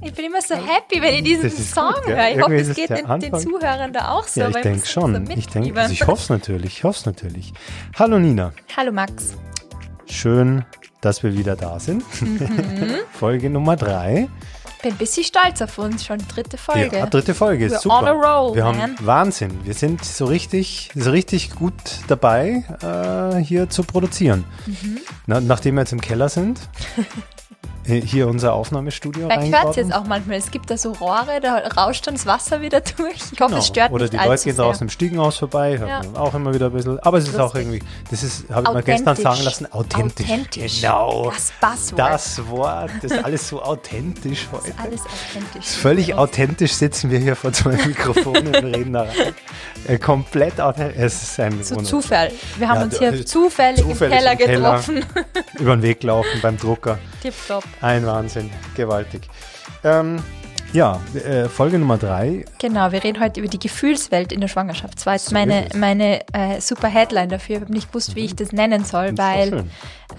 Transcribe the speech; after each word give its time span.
Ich 0.00 0.12
bin 0.12 0.26
immer 0.26 0.42
so 0.42 0.54
happy, 0.54 1.00
wenn 1.00 1.14
ich 1.14 1.24
diesen 1.24 1.50
Song 1.50 1.92
gut, 1.94 2.08
höre. 2.08 2.30
Ich 2.30 2.40
hoffe, 2.40 2.54
es 2.54 2.74
geht 2.74 2.90
den, 2.90 3.20
den 3.20 3.38
Zuhörern 3.38 3.92
da 3.92 4.10
auch 4.10 4.26
so. 4.26 4.40
Ja, 4.40 4.48
ich 4.48 4.56
denke 4.56 4.86
schon. 4.86 5.26
so 5.26 5.32
ich 5.32 5.46
denke, 5.48 5.80
also 5.80 5.92
ich 5.92 6.06
hoffe 6.06 6.22
es 6.22 6.28
natürlich. 6.28 6.78
Ich 6.78 6.84
hoffe 6.84 6.98
es 6.98 7.06
natürlich. 7.06 7.52
Hallo 7.98 8.18
Nina. 8.18 8.52
Hallo 8.76 8.92
Max. 8.92 9.34
Schön, 10.06 10.64
dass 11.00 11.22
wir 11.22 11.36
wieder 11.36 11.56
da 11.56 11.78
sind. 11.80 12.02
Mhm. 12.20 12.96
Folge 13.12 13.50
Nummer 13.50 13.76
drei. 13.76 14.28
Bin 14.84 14.92
ein 14.92 14.98
bisschen 14.98 15.24
stolz 15.24 15.62
auf 15.62 15.78
uns, 15.78 16.04
schon 16.04 16.18
die 16.18 16.28
dritte 16.28 16.58
Folge. 16.58 16.98
Ja, 16.98 17.06
dritte 17.06 17.34
Folge. 17.34 17.68
We're 17.68 17.78
super. 17.80 18.00
on 18.00 18.06
a 18.06 18.10
roll, 18.10 18.54
wir 18.54 18.64
man. 18.64 18.82
haben 18.82 18.96
Wahnsinn. 19.00 19.64
Wir 19.64 19.72
sind 19.72 20.04
so 20.04 20.26
richtig, 20.26 20.90
so 20.94 21.10
richtig 21.10 21.54
gut 21.54 21.72
dabei, 22.06 22.64
äh, 22.82 23.38
hier 23.38 23.70
zu 23.70 23.82
produzieren. 23.82 24.44
Mhm. 24.66 24.98
Na, 25.26 25.40
nachdem 25.40 25.76
wir 25.76 25.80
jetzt 25.80 25.94
im 25.94 26.02
Keller 26.02 26.28
sind, 26.28 26.60
hier 27.86 28.28
unser 28.28 28.54
Aufnahmestudio 28.54 29.28
Vielleicht 29.28 29.40
hört 29.40 29.48
es 29.48 29.54
reingebaut 29.54 29.76
jetzt 29.76 29.92
auch 29.94 30.04
manchmal. 30.06 30.36
Es 30.38 30.50
gibt 30.50 30.70
da 30.70 30.76
so 30.76 30.92
Rohre, 30.92 31.40
da 31.42 31.58
rauscht 31.76 32.06
dann 32.06 32.14
das 32.14 32.24
Wasser 32.26 32.60
wieder 32.60 32.80
durch. 32.80 33.16
Ich 33.32 33.40
hoffe, 33.40 33.56
es 33.56 33.66
stört 33.66 33.88
Genau. 33.88 33.94
Oder 33.96 34.04
nicht 34.04 34.12
die 34.14 34.18
allzu 34.18 34.30
Leute 34.30 34.44
gehen 34.44 34.56
sehr. 34.56 34.64
draußen 34.64 34.82
im 34.86 34.90
Stiegenhaus 34.90 35.36
vorbei, 35.38 35.78
hört 35.78 35.88
Ja. 35.88 36.02
man 36.02 36.16
auch 36.16 36.34
immer 36.34 36.54
wieder 36.54 36.66
ein 36.66 36.72
bisschen. 36.72 36.98
Aber 37.00 37.18
es 37.18 37.28
ist 37.28 37.34
auch 37.38 37.54
Lustig. 37.54 37.60
irgendwie, 37.62 37.82
das 38.10 38.22
ist, 38.22 38.48
habe 38.50 38.66
ich 38.68 38.74
mir 38.74 38.82
gestern 38.82 39.16
sagen 39.16 39.42
lassen, 39.42 39.72
authentisch. 39.72 40.26
Authentisch. 40.30 40.80
Genau. 40.80 41.30
Das 41.30 41.52
Buzzword. 41.60 41.98
Das 42.00 42.48
Wort, 42.48 42.90
das 43.02 43.12
ist 43.12 43.24
alles 43.24 43.48
so 43.48 43.62
authentisch 43.62 44.48
heute. 44.52 44.72
Alles 44.82 45.00
authentisch. 45.02 45.66
Völlig 45.66 46.14
authentisch 46.14 46.72
sitzen 46.72 47.10
wir 47.10 47.18
hier 47.18 47.36
vor 47.36 47.52
zwei 47.52 47.72
Mikrofonen 47.86 48.46
und 48.48 48.54
reden 48.64 48.92
da 48.94 49.02
rein. 49.02 49.34
Äh, 49.86 49.98
komplett 49.98 50.60
authentisch. 50.60 50.96
Es 50.98 51.22
ist 51.22 51.40
ein 51.40 51.62
So. 51.62 51.76
Zufall. 51.76 52.30
Wir 52.56 52.68
haben 52.68 52.78
Ja, 52.78 52.84
uns 52.84 52.98
hier 52.98 53.12
äh, 53.12 53.24
zufällig, 53.24 53.80
im 53.80 53.90
zufällig 53.90 54.16
Keller 54.18 54.32
im 54.32 54.38
Keller. 54.38 54.56
getroffen. 54.70 55.04
über 55.58 55.76
den 55.76 55.82
Weg 55.82 56.02
laufen 56.02 56.40
beim 56.40 56.56
Drucker. 56.58 56.98
Tipptopp. 57.22 57.64
Ein 57.80 58.06
Wahnsinn, 58.06 58.50
gewaltig. 58.76 59.28
Ähm, 59.82 60.22
ja, 60.72 61.00
äh, 61.14 61.48
Folge 61.48 61.78
Nummer 61.78 61.98
drei. 61.98 62.44
Genau, 62.58 62.90
wir 62.90 63.04
reden 63.04 63.20
heute 63.20 63.38
über 63.40 63.48
die 63.48 63.60
Gefühlswelt 63.60 64.32
in 64.32 64.40
der 64.40 64.48
Schwangerschaft. 64.48 64.96
Das 64.96 65.06
war 65.06 65.12
jetzt 65.12 65.26
So 65.26 65.34
meine, 65.34 65.68
meine 65.76 66.20
äh, 66.32 66.60
super 66.60 66.88
Headline 66.88 67.28
dafür. 67.28 67.56
Ich 67.56 67.62
habe 67.62 67.72
nicht 67.72 67.88
gewusst, 67.92 68.16
wie 68.16 68.24
ich 68.24 68.34
das 68.34 68.50
nennen 68.50 68.84
soll, 68.84 69.12
doch 69.12 69.22
weil 69.22 69.64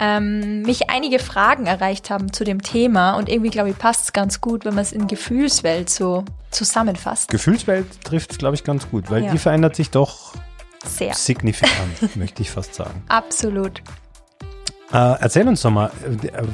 ähm, 0.00 0.62
mich 0.62 0.88
einige 0.88 1.18
Fragen 1.18 1.66
erreicht 1.66 2.08
haben 2.08 2.32
zu 2.32 2.44
dem 2.44 2.62
Thema 2.62 3.14
und 3.18 3.28
irgendwie, 3.28 3.50
glaube 3.50 3.68
ich, 3.70 3.76
passt 3.78 4.04
es 4.04 4.12
ganz 4.14 4.40
gut, 4.40 4.64
wenn 4.64 4.74
man 4.74 4.82
es 4.82 4.92
in 4.92 5.06
Gefühlswelt 5.08 5.90
so 5.90 6.24
zusammenfasst. 6.50 7.28
Gefühlswelt 7.30 7.86
trifft 8.04 8.32
es, 8.32 8.38
glaube 8.38 8.54
ich, 8.54 8.64
ganz 8.64 8.88
gut, 8.88 9.10
weil 9.10 9.24
Ja. 9.24 9.32
die 9.32 9.38
verändert 9.38 9.76
sich 9.76 9.90
doch 9.90 10.32
Sehr. 10.86 11.12
signifikant, 11.12 12.16
möchte 12.16 12.40
ich 12.40 12.50
fast 12.50 12.74
sagen. 12.74 13.02
Absolut. 13.08 13.82
Äh, 14.92 15.16
erzähl 15.20 15.46
uns 15.48 15.62
doch 15.62 15.70
mal, 15.70 15.90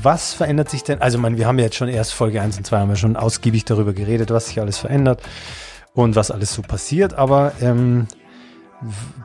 was 0.02 0.32
verändert 0.34 0.70
sich 0.70 0.82
denn? 0.84 1.00
Also, 1.02 1.18
man, 1.18 1.36
wir 1.36 1.46
haben 1.46 1.58
ja 1.58 1.66
jetzt 1.66 1.76
schon 1.76 1.88
erst 1.88 2.14
Folge 2.14 2.40
1 2.40 2.56
und 2.58 2.66
2 2.66 2.78
haben 2.78 2.88
wir 2.88 2.96
schon 2.96 3.16
ausgiebig 3.16 3.64
darüber 3.64 3.92
geredet, 3.92 4.30
was 4.30 4.48
sich 4.48 4.60
alles 4.60 4.78
verändert 4.78 5.20
und 5.94 6.16
was 6.16 6.30
alles 6.30 6.54
so 6.54 6.62
passiert, 6.62 7.12
aber 7.14 7.52
ähm, 7.60 8.06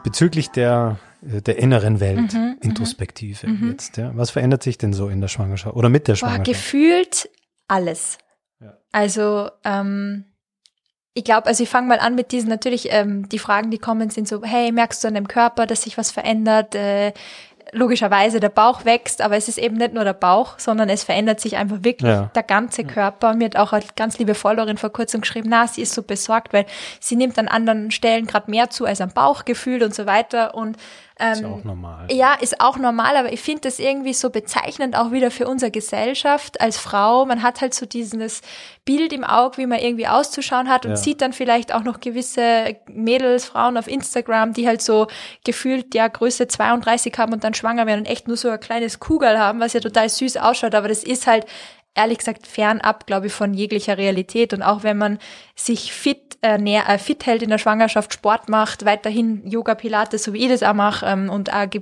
bezüglich 0.03 0.49
der, 0.49 0.97
äh, 1.25 1.41
der 1.41 1.57
inneren 1.57 1.99
Welt, 1.99 2.33
Mhm, 2.33 2.57
Introspektive 2.61 3.47
jetzt, 3.69 3.97
ja, 3.97 4.11
was 4.15 4.29
verändert 4.31 4.63
sich 4.63 4.77
denn 4.77 4.93
so 4.93 5.07
in 5.07 5.21
der 5.21 5.29
Schwangerschaft 5.29 5.75
oder 5.75 5.89
mit 5.89 6.07
der 6.07 6.13
Boah, 6.13 6.17
Schwangerschaft? 6.17 6.45
gefühlt 6.45 7.29
alles. 7.69 8.17
Ja. 8.59 8.77
Also, 8.91 9.49
ähm, 9.63 10.25
ich 11.13 11.23
glaube, 11.23 11.47
also 11.47 11.63
ich 11.63 11.69
fange 11.69 11.87
mal 11.87 11.99
an 11.99 12.13
mit 12.13 12.31
diesen, 12.31 12.49
natürlich, 12.49 12.89
ähm, 12.91 13.27
die 13.29 13.39
Fragen, 13.39 13.71
die 13.71 13.79
kommen, 13.79 14.11
sind 14.11 14.27
so, 14.27 14.43
hey, 14.43 14.71
merkst 14.71 15.03
du 15.03 15.07
an 15.07 15.15
dem 15.15 15.27
Körper, 15.27 15.65
dass 15.65 15.81
sich 15.83 15.97
was 15.97 16.11
verändert? 16.11 16.75
Äh, 16.75 17.13
logischerweise, 17.71 18.39
der 18.39 18.49
Bauch 18.49 18.85
wächst, 18.85 19.21
aber 19.21 19.35
es 19.37 19.47
ist 19.47 19.57
eben 19.57 19.77
nicht 19.77 19.93
nur 19.93 20.03
der 20.03 20.13
Bauch, 20.13 20.57
sondern 20.59 20.89
es 20.89 21.03
verändert 21.03 21.39
sich 21.39 21.57
einfach 21.57 21.77
wirklich 21.81 22.09
Ja. 22.09 22.31
der 22.35 22.43
ganze 22.43 22.83
Körper. 22.83 23.33
Mir 23.33 23.45
hat 23.45 23.55
auch 23.57 23.73
eine 23.73 23.83
ganz 23.95 24.17
liebe 24.19 24.35
Followerin 24.35 24.77
vor 24.77 24.91
kurzem 24.91 25.21
geschrieben, 25.21 25.49
na, 25.49 25.67
sie 25.67 25.81
ist 25.81 25.93
so 25.93 26.03
besorgt, 26.03 26.53
weil 26.53 26.65
sie 26.99 27.15
nimmt 27.15 27.37
an 27.39 27.47
anderen 27.47 27.91
Stellen 27.91 28.25
gerade 28.27 28.49
mehr 28.49 28.69
zu 28.69 28.85
als 28.85 29.01
am 29.01 29.09
Bauchgefühl 29.09 29.83
und 29.83 29.93
so 29.93 30.05
weiter 30.05 30.55
und 30.55 30.77
ähm, 31.19 31.41
ja 31.41 31.47
auch 31.49 31.63
normal. 31.63 32.07
ja, 32.11 32.33
ist 32.35 32.61
auch 32.61 32.77
normal, 32.77 33.15
aber 33.17 33.31
ich 33.33 33.41
finde 33.41 33.61
das 33.61 33.79
irgendwie 33.79 34.13
so 34.13 34.29
bezeichnend 34.29 34.95
auch 34.97 35.11
wieder 35.11 35.31
für 35.31 35.47
unsere 35.47 35.71
Gesellschaft 35.71 36.61
als 36.61 36.77
Frau. 36.77 37.25
Man 37.25 37.41
hat 37.43 37.61
halt 37.61 37.73
so 37.73 37.85
dieses 37.85 38.41
Bild 38.85 39.11
im 39.13 39.23
Auge, 39.23 39.57
wie 39.57 39.65
man 39.65 39.79
irgendwie 39.79 40.07
auszuschauen 40.07 40.69
hat 40.69 40.85
und 40.85 40.91
Ja. 40.91 40.97
sieht 40.97 41.21
dann 41.21 41.33
vielleicht 41.33 41.73
auch 41.73 41.83
noch 41.83 41.99
gewisse 41.99 42.77
Mädels, 42.87 43.45
Frauen 43.45 43.77
auf 43.77 43.87
Instagram, 43.87 44.53
die 44.53 44.67
halt 44.67 44.81
so 44.81 45.07
gefühlt 45.43 45.93
ja 45.95 46.07
Größe 46.07 46.47
32 46.47 47.13
haben 47.17 47.33
und 47.33 47.43
dann 47.43 47.53
schwanger 47.53 47.85
werden 47.87 48.01
und 48.01 48.05
echt 48.05 48.27
nur 48.27 48.37
so 48.37 48.49
ein 48.49 48.59
kleines 48.59 48.99
Kugel 48.99 49.37
haben, 49.39 49.59
was 49.59 49.73
ja 49.73 49.79
total 49.79 50.07
süß 50.09 50.37
ausschaut, 50.37 50.75
aber 50.75 50.87
das 50.87 51.03
ist 51.03 51.27
halt 51.27 51.45
ehrlich 51.97 52.19
gesagt 52.19 52.47
fernab, 52.47 53.05
glaube 53.07 53.27
ich, 53.27 53.33
von 53.33 53.53
jeglicher 53.53 53.97
Realität. 53.97 54.53
Und 54.53 54.61
auch 54.61 54.83
wenn 54.83 54.97
man 54.97 55.19
sich 55.55 55.91
fit, 55.91 56.37
äh, 56.41 56.57
näher, 56.57 56.87
äh, 56.87 56.97
fit 56.97 57.25
hält 57.25 57.41
in 57.41 57.49
der 57.49 57.57
Schwangerschaft, 57.57 58.13
Sport 58.13 58.47
macht, 58.47 58.85
weiterhin 58.85 59.45
Yoga, 59.47 59.75
Pilates, 59.75 60.23
so 60.23 60.33
wie 60.33 60.45
ich 60.45 60.49
das 60.49 60.63
auch 60.63 60.73
mache, 60.73 61.05
ähm, 61.05 61.29
und 61.29 61.53
auch 61.53 61.69
ge 61.69 61.81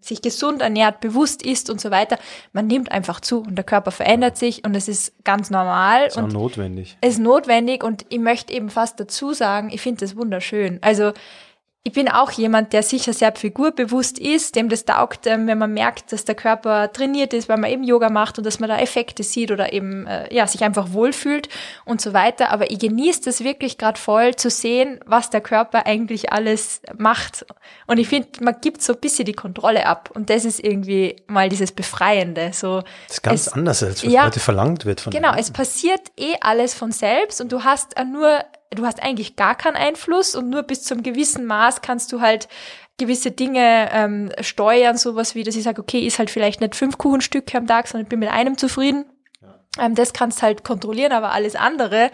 sich 0.00 0.22
gesund 0.22 0.62
ernährt, 0.62 1.00
bewusst 1.00 1.44
isst 1.44 1.68
und 1.68 1.82
so 1.82 1.90
weiter, 1.90 2.18
man 2.54 2.66
nimmt 2.66 2.90
einfach 2.90 3.20
zu 3.20 3.40
und 3.42 3.56
der 3.56 3.64
Körper 3.64 3.90
verändert 3.90 4.38
sich 4.38 4.64
und 4.64 4.74
es 4.74 4.88
ist 4.88 5.22
ganz 5.22 5.50
normal. 5.50 6.06
Ist 6.06 6.16
auch 6.16 6.22
und 6.22 6.32
notwendig. 6.32 6.96
es 7.02 7.14
ist 7.14 7.18
notwendig 7.18 7.84
und 7.84 8.06
ich 8.08 8.20
möchte 8.20 8.54
eben 8.54 8.70
fast 8.70 8.98
dazu 8.98 9.34
sagen, 9.34 9.68
ich 9.70 9.82
finde 9.82 10.00
das 10.00 10.16
wunderschön. 10.16 10.78
Also 10.80 11.12
ich 11.84 11.92
bin 11.92 12.08
auch 12.08 12.30
jemand, 12.30 12.72
der 12.72 12.84
sicher 12.84 13.12
sehr 13.12 13.34
figurbewusst 13.34 14.16
ist, 14.18 14.54
dem 14.54 14.68
das 14.68 14.84
taugt, 14.84 15.26
ähm, 15.26 15.48
wenn 15.48 15.58
man 15.58 15.74
merkt, 15.74 16.12
dass 16.12 16.24
der 16.24 16.36
Körper 16.36 16.92
trainiert 16.92 17.34
ist, 17.34 17.48
weil 17.48 17.56
man 17.58 17.70
eben 17.70 17.82
Yoga 17.82 18.08
macht 18.08 18.38
und 18.38 18.44
dass 18.46 18.60
man 18.60 18.68
da 18.68 18.78
Effekte 18.78 19.24
sieht 19.24 19.50
oder 19.50 19.72
eben 19.72 20.06
äh, 20.06 20.32
ja 20.32 20.46
sich 20.46 20.62
einfach 20.62 20.92
wohlfühlt 20.92 21.48
und 21.84 22.00
so 22.00 22.12
weiter. 22.12 22.50
Aber 22.50 22.70
ich 22.70 22.78
genieße 22.78 23.22
das 23.24 23.42
wirklich 23.42 23.78
gerade 23.78 23.98
voll 23.98 24.36
zu 24.36 24.48
sehen, 24.48 25.00
was 25.06 25.30
der 25.30 25.40
Körper 25.40 25.84
eigentlich 25.86 26.32
alles 26.32 26.82
macht. 26.98 27.44
Und 27.88 27.98
ich 27.98 28.06
finde, 28.08 28.28
man 28.42 28.56
gibt 28.60 28.80
so 28.80 28.92
ein 28.92 29.00
bisschen 29.00 29.24
die 29.24 29.32
Kontrolle 29.32 29.84
ab 29.86 30.10
und 30.14 30.30
das 30.30 30.44
ist 30.44 30.60
irgendwie 30.60 31.16
mal 31.26 31.48
dieses 31.48 31.72
Befreiende. 31.72 32.50
So 32.52 32.82
Das 33.08 33.16
ist 33.16 33.22
ganz 33.24 33.40
es- 33.48 33.52
anders, 33.54 33.82
als 33.82 34.04
was 34.04 34.12
ja. 34.12 34.24
heute 34.26 34.38
verlangt 34.38 34.84
wird 34.84 35.00
von 35.00 35.10
Genau, 35.12 35.30
einem. 35.30 35.40
es 35.40 35.50
passiert 35.50 36.00
eh 36.16 36.34
alles 36.42 36.74
von 36.74 36.92
selbst 36.92 37.40
und 37.40 37.50
du 37.50 37.64
hast 37.64 37.96
äh, 37.96 38.04
nur, 38.04 38.38
du 38.74 38.86
hast 38.86 39.02
eigentlich 39.02 39.36
gar 39.36 39.54
keinen 39.54 39.76
Einfluss 39.76 40.34
und 40.34 40.50
nur 40.50 40.62
bis 40.62 40.84
zum 40.84 41.02
gewissen 41.02 41.46
Maß 41.46 41.82
kannst 41.82 42.12
du 42.12 42.20
halt 42.20 42.48
gewisse 42.98 43.30
Dinge 43.30 43.88
ähm, 43.92 44.30
steuern, 44.40 44.96
sowas 44.96 45.34
wie, 45.34 45.42
dass 45.42 45.56
ich 45.56 45.62
sage, 45.62 45.80
okay, 45.80 46.00
ist 46.00 46.18
halt 46.18 46.30
vielleicht 46.30 46.60
nicht 46.60 46.76
fünf 46.76 46.98
Kuchenstücke 46.98 47.56
am 47.56 47.66
Tag, 47.66 47.88
sondern 47.88 48.04
ich 48.04 48.10
bin 48.10 48.20
mit 48.20 48.30
einem 48.30 48.58
zufrieden. 48.58 49.04
Ähm, 49.78 49.94
das 49.94 50.12
kannst 50.12 50.42
halt 50.42 50.64
kontrollieren, 50.64 51.12
aber 51.12 51.32
alles 51.32 51.56
andere 51.56 52.10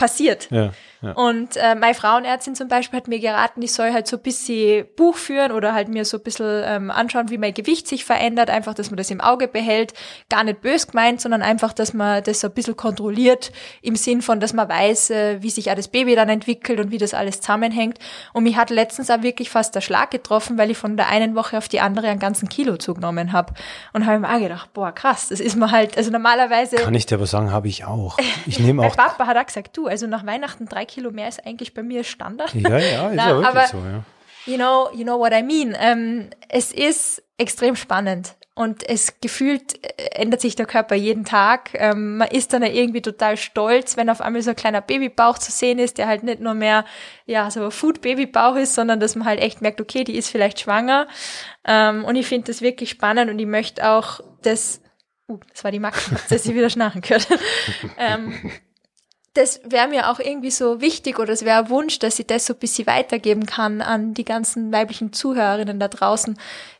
passiert. 0.00 0.48
Ja, 0.50 0.70
ja. 1.02 1.12
Und 1.12 1.56
äh, 1.56 1.74
meine 1.74 1.94
Frauenärztin 1.94 2.54
zum 2.54 2.68
Beispiel 2.68 2.98
hat 2.98 3.06
mir 3.06 3.20
geraten, 3.20 3.60
ich 3.60 3.72
soll 3.72 3.92
halt 3.92 4.06
so 4.06 4.16
ein 4.16 4.22
bisschen 4.22 4.86
Buch 4.96 5.16
führen 5.16 5.52
oder 5.52 5.74
halt 5.74 5.88
mir 5.88 6.06
so 6.06 6.16
ein 6.16 6.22
bisschen 6.22 6.62
ähm, 6.64 6.90
anschauen, 6.90 7.28
wie 7.28 7.36
mein 7.36 7.52
Gewicht 7.52 7.86
sich 7.86 8.04
verändert, 8.04 8.48
einfach, 8.48 8.72
dass 8.72 8.90
man 8.90 8.96
das 8.96 9.10
im 9.10 9.20
Auge 9.20 9.46
behält. 9.46 9.92
Gar 10.30 10.44
nicht 10.44 10.62
bös 10.62 10.86
gemeint, 10.86 11.20
sondern 11.20 11.42
einfach, 11.42 11.74
dass 11.74 11.92
man 11.92 12.22
das 12.24 12.40
so 12.40 12.48
ein 12.48 12.54
bisschen 12.54 12.76
kontrolliert 12.76 13.52
im 13.82 13.94
Sinn 13.94 14.22
von, 14.22 14.40
dass 14.40 14.54
man 14.54 14.68
weiß, 14.68 15.10
äh, 15.10 15.42
wie 15.42 15.50
sich 15.50 15.70
auch 15.70 15.74
das 15.74 15.88
Baby 15.88 16.14
dann 16.14 16.30
entwickelt 16.30 16.80
und 16.80 16.90
wie 16.90 16.98
das 16.98 17.12
alles 17.12 17.42
zusammenhängt. 17.42 17.98
Und 18.32 18.44
mich 18.44 18.56
hat 18.56 18.70
letztens 18.70 19.10
auch 19.10 19.22
wirklich 19.22 19.50
fast 19.50 19.74
der 19.74 19.82
Schlag 19.82 20.10
getroffen, 20.10 20.56
weil 20.56 20.70
ich 20.70 20.78
von 20.78 20.96
der 20.96 21.08
einen 21.08 21.34
Woche 21.34 21.58
auf 21.58 21.68
die 21.68 21.80
andere 21.80 22.08
einen 22.08 22.20
ganzen 22.20 22.48
Kilo 22.48 22.78
zugenommen 22.78 23.32
habe. 23.32 23.52
Und 23.92 24.06
habe 24.06 24.18
mir 24.18 24.34
auch 24.34 24.38
gedacht, 24.38 24.72
boah, 24.72 24.92
krass, 24.92 25.28
das 25.28 25.40
ist 25.40 25.56
mir 25.56 25.70
halt, 25.70 25.98
also 25.98 26.10
normalerweise... 26.10 26.76
Kann 26.76 26.94
ich 26.94 27.04
dir 27.04 27.16
aber 27.16 27.26
sagen, 27.26 27.52
habe 27.52 27.68
ich 27.68 27.84
auch. 27.84 28.18
Ich 28.46 28.58
nehme 28.58 28.74
Mein 28.80 28.90
auch. 28.90 28.96
Papa 28.96 29.26
hat 29.26 29.36
auch 29.36 29.46
gesagt, 29.46 29.76
du, 29.76 29.86
also 29.90 30.06
nach 30.06 30.24
Weihnachten 30.24 30.66
drei 30.66 30.84
Kilo 30.86 31.10
mehr 31.10 31.28
ist 31.28 31.44
eigentlich 31.44 31.74
bei 31.74 31.82
mir 31.82 32.04
Standard. 32.04 32.54
Ja, 32.54 32.78
ja, 32.78 33.08
ist 33.10 33.16
Na, 33.16 33.28
ja 33.28 33.36
wirklich 33.36 33.48
aber- 33.48 33.66
so, 33.66 33.78
ja. 33.78 34.04
You 34.46 34.56
know, 34.56 34.88
you 34.94 35.04
know 35.04 35.18
what 35.18 35.32
I 35.34 35.42
mean. 35.42 35.76
Ähm, 35.78 36.30
es 36.48 36.72
ist 36.72 37.22
extrem 37.36 37.76
spannend 37.76 38.36
und 38.54 38.88
es 38.88 39.20
gefühlt 39.20 39.84
äh, 39.84 40.14
ändert 40.14 40.40
sich 40.40 40.56
der 40.56 40.64
Körper 40.64 40.94
jeden 40.94 41.26
Tag. 41.26 41.70
Ähm, 41.74 42.16
man 42.16 42.28
ist 42.28 42.52
dann 42.54 42.62
irgendwie 42.62 43.02
total 43.02 43.36
stolz, 43.36 43.98
wenn 43.98 44.08
auf 44.08 44.22
einmal 44.22 44.40
so 44.40 44.50
ein 44.50 44.56
kleiner 44.56 44.80
Babybauch 44.80 45.36
zu 45.38 45.52
sehen 45.52 45.78
ist, 45.78 45.98
der 45.98 46.06
halt 46.08 46.22
nicht 46.22 46.40
nur 46.40 46.54
mehr 46.54 46.86
ja 47.26 47.50
so 47.50 47.64
ein 47.64 47.70
Food-Babybauch 47.70 48.56
ist, 48.56 48.74
sondern 48.74 48.98
dass 48.98 49.14
man 49.14 49.26
halt 49.28 49.40
echt 49.40 49.60
merkt, 49.60 49.80
okay, 49.80 50.04
die 50.04 50.16
ist 50.16 50.30
vielleicht 50.30 50.60
schwanger. 50.60 51.06
Ähm, 51.66 52.04
und 52.06 52.16
ich 52.16 52.26
finde 52.26 52.46
das 52.46 52.62
wirklich 52.62 52.90
spannend 52.90 53.30
und 53.30 53.38
ich 53.38 53.46
möchte 53.46 53.86
auch 53.88 54.20
das. 54.42 54.80
Uh, 55.28 55.38
das 55.52 55.64
war 55.64 55.70
die 55.70 55.78
Max, 55.80 56.10
dass 56.30 56.44
sie 56.44 56.54
wieder 56.54 56.70
schnarchen 56.70 57.02
gehört. 57.02 57.28
ähm, 57.98 58.50
das 59.34 59.60
wäre 59.64 59.86
mir 59.86 60.10
auch 60.10 60.18
irgendwie 60.18 60.50
so 60.50 60.80
wichtig 60.80 61.20
oder 61.20 61.32
es 61.32 61.44
wäre 61.44 61.60
ein 61.60 61.70
Wunsch, 61.70 62.00
dass 62.00 62.18
ich 62.18 62.26
das 62.26 62.46
so 62.46 62.54
ein 62.54 62.58
bisschen 62.58 62.88
weitergeben 62.88 63.46
kann 63.46 63.80
an 63.80 64.12
die 64.12 64.24
ganzen 64.24 64.72
weiblichen 64.72 65.12
Zuhörerinnen 65.12 65.78
da 65.78 65.86
draußen, 65.86 66.36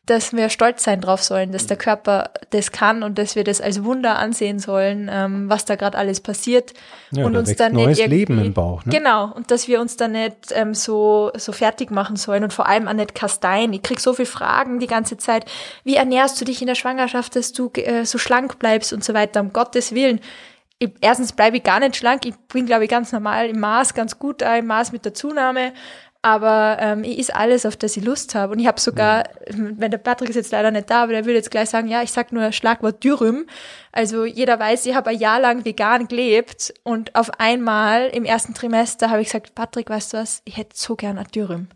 dass 0.06 0.32
wir 0.32 0.48
stolz 0.48 0.82
sein 0.82 1.00
drauf 1.00 1.22
sollen, 1.22 1.52
dass 1.52 1.68
der 1.68 1.76
mhm. 1.76 1.82
Körper 1.82 2.30
das 2.50 2.72
kann 2.72 3.04
und 3.04 3.18
dass 3.18 3.36
wir 3.36 3.44
das 3.44 3.60
als 3.60 3.84
Wunder 3.84 4.18
ansehen 4.18 4.58
sollen, 4.58 5.08
ähm, 5.12 5.48
was 5.48 5.64
da 5.64 5.76
gerade 5.76 5.96
alles 5.96 6.20
passiert 6.20 6.72
ja, 7.12 7.24
und 7.24 7.34
da 7.34 7.38
uns 7.38 7.54
dann 7.54 7.72
neues 7.72 7.98
nicht 7.98 8.08
Leben 8.08 8.44
im 8.44 8.52
Bauch. 8.52 8.84
Ne? 8.84 8.94
Genau 8.94 9.32
und 9.32 9.52
dass 9.52 9.68
wir 9.68 9.80
uns 9.80 9.96
dann 9.96 10.12
nicht 10.12 10.50
ähm, 10.50 10.74
so 10.74 11.30
so 11.36 11.52
fertig 11.52 11.92
machen 11.92 12.16
sollen 12.16 12.42
und 12.42 12.52
vor 12.52 12.66
allem 12.66 12.88
auch 12.88 12.94
nicht 12.94 13.14
kasteien. 13.14 13.72
Ich 13.72 13.82
krieg 13.82 14.00
so 14.00 14.12
viele 14.12 14.26
Fragen 14.26 14.80
die 14.80 14.88
ganze 14.88 15.16
Zeit. 15.16 15.44
Wie 15.84 15.94
ernährst 15.94 16.40
du 16.40 16.44
dich 16.44 16.60
in 16.60 16.66
der 16.66 16.74
Schwangerschaft, 16.74 17.36
dass 17.36 17.52
du 17.52 17.70
äh, 17.74 18.04
so 18.04 18.18
schlank 18.18 18.58
bleibst 18.58 18.92
und 18.92 19.04
so 19.04 19.14
weiter? 19.14 19.40
Um 19.40 19.52
Gottes 19.52 19.94
willen 19.94 20.20
ich, 20.80 20.90
erstens 21.00 21.32
bleibe 21.32 21.58
ich 21.58 21.62
gar 21.62 21.78
nicht 21.78 21.96
schlank. 21.96 22.24
Ich 22.24 22.34
bin, 22.52 22.66
glaube 22.66 22.84
ich, 22.84 22.90
ganz 22.90 23.12
normal 23.12 23.48
im 23.48 23.60
Maß, 23.60 23.94
ganz 23.94 24.18
gut 24.18 24.40
da 24.40 24.56
im 24.56 24.66
Maß 24.66 24.92
mit 24.92 25.04
der 25.04 25.14
Zunahme. 25.14 25.72
Aber 26.22 26.76
ähm, 26.80 27.04
ich 27.04 27.18
is 27.18 27.30
alles, 27.30 27.64
auf 27.64 27.76
das 27.76 27.96
ich 27.96 28.04
Lust 28.04 28.34
habe. 28.34 28.52
Und 28.52 28.58
ich 28.58 28.66
habe 28.66 28.80
sogar, 28.80 29.24
mhm. 29.50 29.76
wenn 29.78 29.90
der 29.90 29.98
Patrick 29.98 30.28
ist 30.30 30.36
jetzt 30.36 30.52
leider 30.52 30.70
nicht 30.70 30.90
da, 30.90 31.04
aber 31.04 31.12
der 31.12 31.24
würde 31.24 31.36
jetzt 31.36 31.50
gleich 31.50 31.70
sagen, 31.70 31.88
ja, 31.88 32.02
ich 32.02 32.12
sag 32.12 32.32
nur 32.32 32.52
Schlagwort 32.52 33.02
Dürüm. 33.04 33.46
Also 33.92 34.24
jeder 34.24 34.58
weiß, 34.58 34.84
ich 34.86 34.94
habe 34.94 35.10
ein 35.10 35.18
Jahr 35.18 35.40
lang 35.40 35.64
vegan 35.64 36.08
gelebt 36.08 36.74
und 36.82 37.14
auf 37.14 37.30
einmal 37.38 38.08
im 38.08 38.24
ersten 38.24 38.52
Trimester 38.52 39.10
habe 39.10 39.22
ich 39.22 39.28
gesagt, 39.28 39.54
Patrick, 39.54 39.88
weißt 39.88 40.12
du 40.12 40.18
was, 40.18 40.42
ich 40.44 40.56
hätte 40.56 40.76
so 40.76 40.96
gern 40.96 41.18
ein 41.18 41.26
Dürüm 41.34 41.68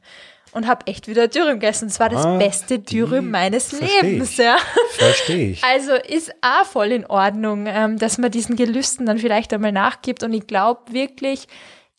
und 0.55 0.67
habe 0.67 0.87
echt 0.87 1.09
wieder 1.09 1.29
Dürüm 1.29 1.61
gegessen. 1.61 1.89
Es 1.89 2.01
war 2.01 2.09
das 2.09 2.25
ah, 2.25 2.39
beste 2.39 2.79
Dürüm 2.79 3.31
meines 3.31 3.73
Lebens. 3.73 4.33
Ich. 4.33 4.39
Ja. 4.39 4.57
Verstehe 4.93 5.51
ich. 5.51 5.63
Also 5.75 5.93
ist 5.95 6.33
auch 6.41 6.65
voll 6.65 6.93
in 6.93 7.07
Ordnung, 7.07 7.67
ähm, 7.67 7.99
dass 7.99 8.19
man 8.19 8.31
diesen 8.31 8.57
Gelüsten 8.57 9.07
dann 9.07 9.19
vielleicht 9.19 9.53
einmal 9.53 9.73
nachgibt. 9.73 10.23
Und 10.23 10.33
ich 10.33 10.47
glaube 10.47 10.93
wirklich, 10.93 11.49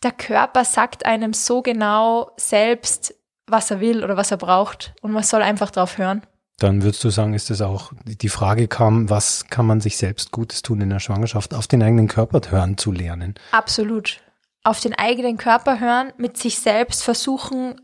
der 0.04 0.12
Körper 0.12 0.64
sagt 0.64 1.06
einem 1.06 1.34
so 1.34 1.62
genau 1.62 2.32
selbst, 2.38 3.16
was 3.48 3.72
er 3.72 3.80
will 3.80 4.04
oder 4.04 4.18
was 4.18 4.32
er 4.32 4.38
braucht. 4.38 4.94
Und 5.02 5.12
man 5.12 5.24
soll 5.24 5.42
einfach 5.42 5.72
drauf 5.72 5.98
hören. 5.98 6.22
Dann 6.60 6.84
würdest 6.84 7.04
du 7.04 7.10
sagen, 7.10 7.34
ist 7.34 7.50
das 7.50 7.62
auch, 7.62 7.92
die 8.06 8.30
Frage 8.30 8.68
kam, 8.68 9.10
was 9.10 9.48
kann 9.48 9.66
man 9.66 9.82
sich 9.82 9.98
selbst 9.98 10.32
Gutes 10.32 10.62
tun 10.62 10.80
in 10.80 10.90
der 10.90 11.00
Schwangerschaft, 11.00 11.54
auf 11.54 11.68
den 11.68 11.84
eigenen 11.84 12.08
Körper 12.08 12.40
hören 12.50 12.78
zu 12.78 12.94
lernen? 12.94 13.36
Absolut. 13.52 14.22
Auf 14.64 14.80
den 14.80 14.94
eigenen 14.94 15.38
Körper 15.38 15.80
hören, 15.80 16.14
mit 16.18 16.38
sich 16.38 16.60
selbst 16.60 17.04
versuchen, 17.04 17.82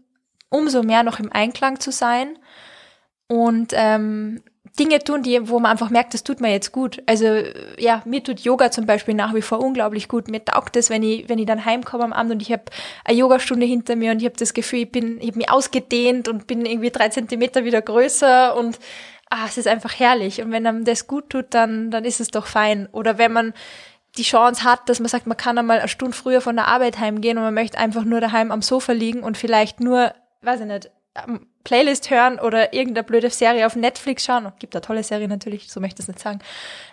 umso 0.52 0.84
mehr 0.84 1.02
noch 1.02 1.20
im 1.20 1.32
Einklang 1.32 1.80
zu 1.80 1.92
sein 1.92 2.38
und 3.28 3.74
ähm, 3.74 4.44
Dinge 4.80 5.00
tun, 5.00 5.24
die, 5.24 5.50
wo 5.50 5.60
man 5.60 5.72
einfach 5.72 5.90
merkt, 5.90 6.14
das 6.14 6.24
tut 6.24 6.40
mir 6.40 6.52
jetzt 6.52 6.72
gut. 6.72 7.02
Also 7.06 7.44
ja, 7.78 8.02
mir 8.06 8.24
tut 8.24 8.40
Yoga 8.42 8.72
zum 8.72 8.86
Beispiel 8.86 9.16
nach 9.16 9.34
wie 9.34 9.42
vor 9.42 9.60
unglaublich 9.60 10.08
gut. 10.08 10.30
Mir 10.30 10.44
taugt 10.46 10.76
es, 10.78 10.90
wenn 10.90 11.04
ich, 11.04 11.28
wenn 11.28 11.40
ich 11.40 11.46
dann 11.46 11.66
heimkomme 11.66 12.04
am 12.04 12.14
Abend 12.14 12.34
und 12.34 12.42
ich 12.42 12.52
habe 12.52 12.64
eine 13.04 13.18
Yogastunde 13.18 13.66
hinter 13.66 13.96
mir 13.96 14.12
und 14.12 14.20
ich 14.20 14.26
habe 14.26 14.38
das 14.38 14.54
Gefühl, 14.54 14.80
ich 14.80 14.92
bin, 14.92 15.20
ich 15.20 15.28
habe 15.30 15.38
mich 15.40 15.50
ausgedehnt 15.50 16.28
und 16.30 16.48
bin 16.48 16.66
irgendwie 16.66 16.92
drei 16.92 17.10
Zentimeter 17.10 17.66
wieder 17.66 17.82
größer 17.82 18.56
und 18.56 18.80
ah, 19.30 19.46
es 19.46 19.58
ist 19.58 19.68
einfach 19.68 19.98
herrlich. 20.00 20.42
Und 20.42 20.52
wenn 20.52 20.66
einem 20.66 20.86
das 20.86 21.08
gut 21.08 21.30
tut, 21.30 21.48
dann, 21.54 21.92
dann 21.92 22.06
ist 22.06 22.22
es 22.22 22.30
doch 22.30 22.46
fein. 22.46 22.88
Oder 22.92 23.18
wenn 23.18 23.34
man 23.34 23.54
die 24.18 24.24
Chance 24.24 24.64
hat, 24.64 24.88
dass 24.90 25.00
man 25.00 25.10
sagt, 25.10 25.28
man 25.28 25.38
kann 25.38 25.58
einmal 25.58 25.80
eine 25.80 25.88
Stunde 25.88 26.16
früher 26.16 26.42
von 26.42 26.56
der 26.56 26.68
Arbeit 26.68 27.00
heimgehen 27.00 27.38
und 27.38 27.44
man 27.44 27.54
möchte 27.54 27.78
einfach 27.78 28.04
nur 28.04 28.22
daheim 28.22 28.52
am 28.52 28.62
Sofa 28.62 28.92
liegen 28.92 29.24
und 29.24 29.38
vielleicht 29.38 29.80
nur 29.80 30.14
weiß 30.42 30.62
ich 30.62 30.66
nicht, 30.66 30.92
Playlist 31.64 32.10
hören 32.10 32.40
oder 32.40 32.74
irgendeine 32.74 33.04
blöde 33.04 33.30
Serie 33.30 33.66
auf 33.66 33.76
Netflix 33.76 34.26
schauen. 34.26 34.52
Gibt 34.60 34.76
da 34.76 34.80
tolle 34.80 35.04
Serie 35.04 35.28
natürlich, 35.28 35.72
so 35.72 35.80
möchte 35.80 36.02
ich 36.02 36.06
es 36.06 36.08
nicht 36.08 36.20
sagen. 36.20 36.40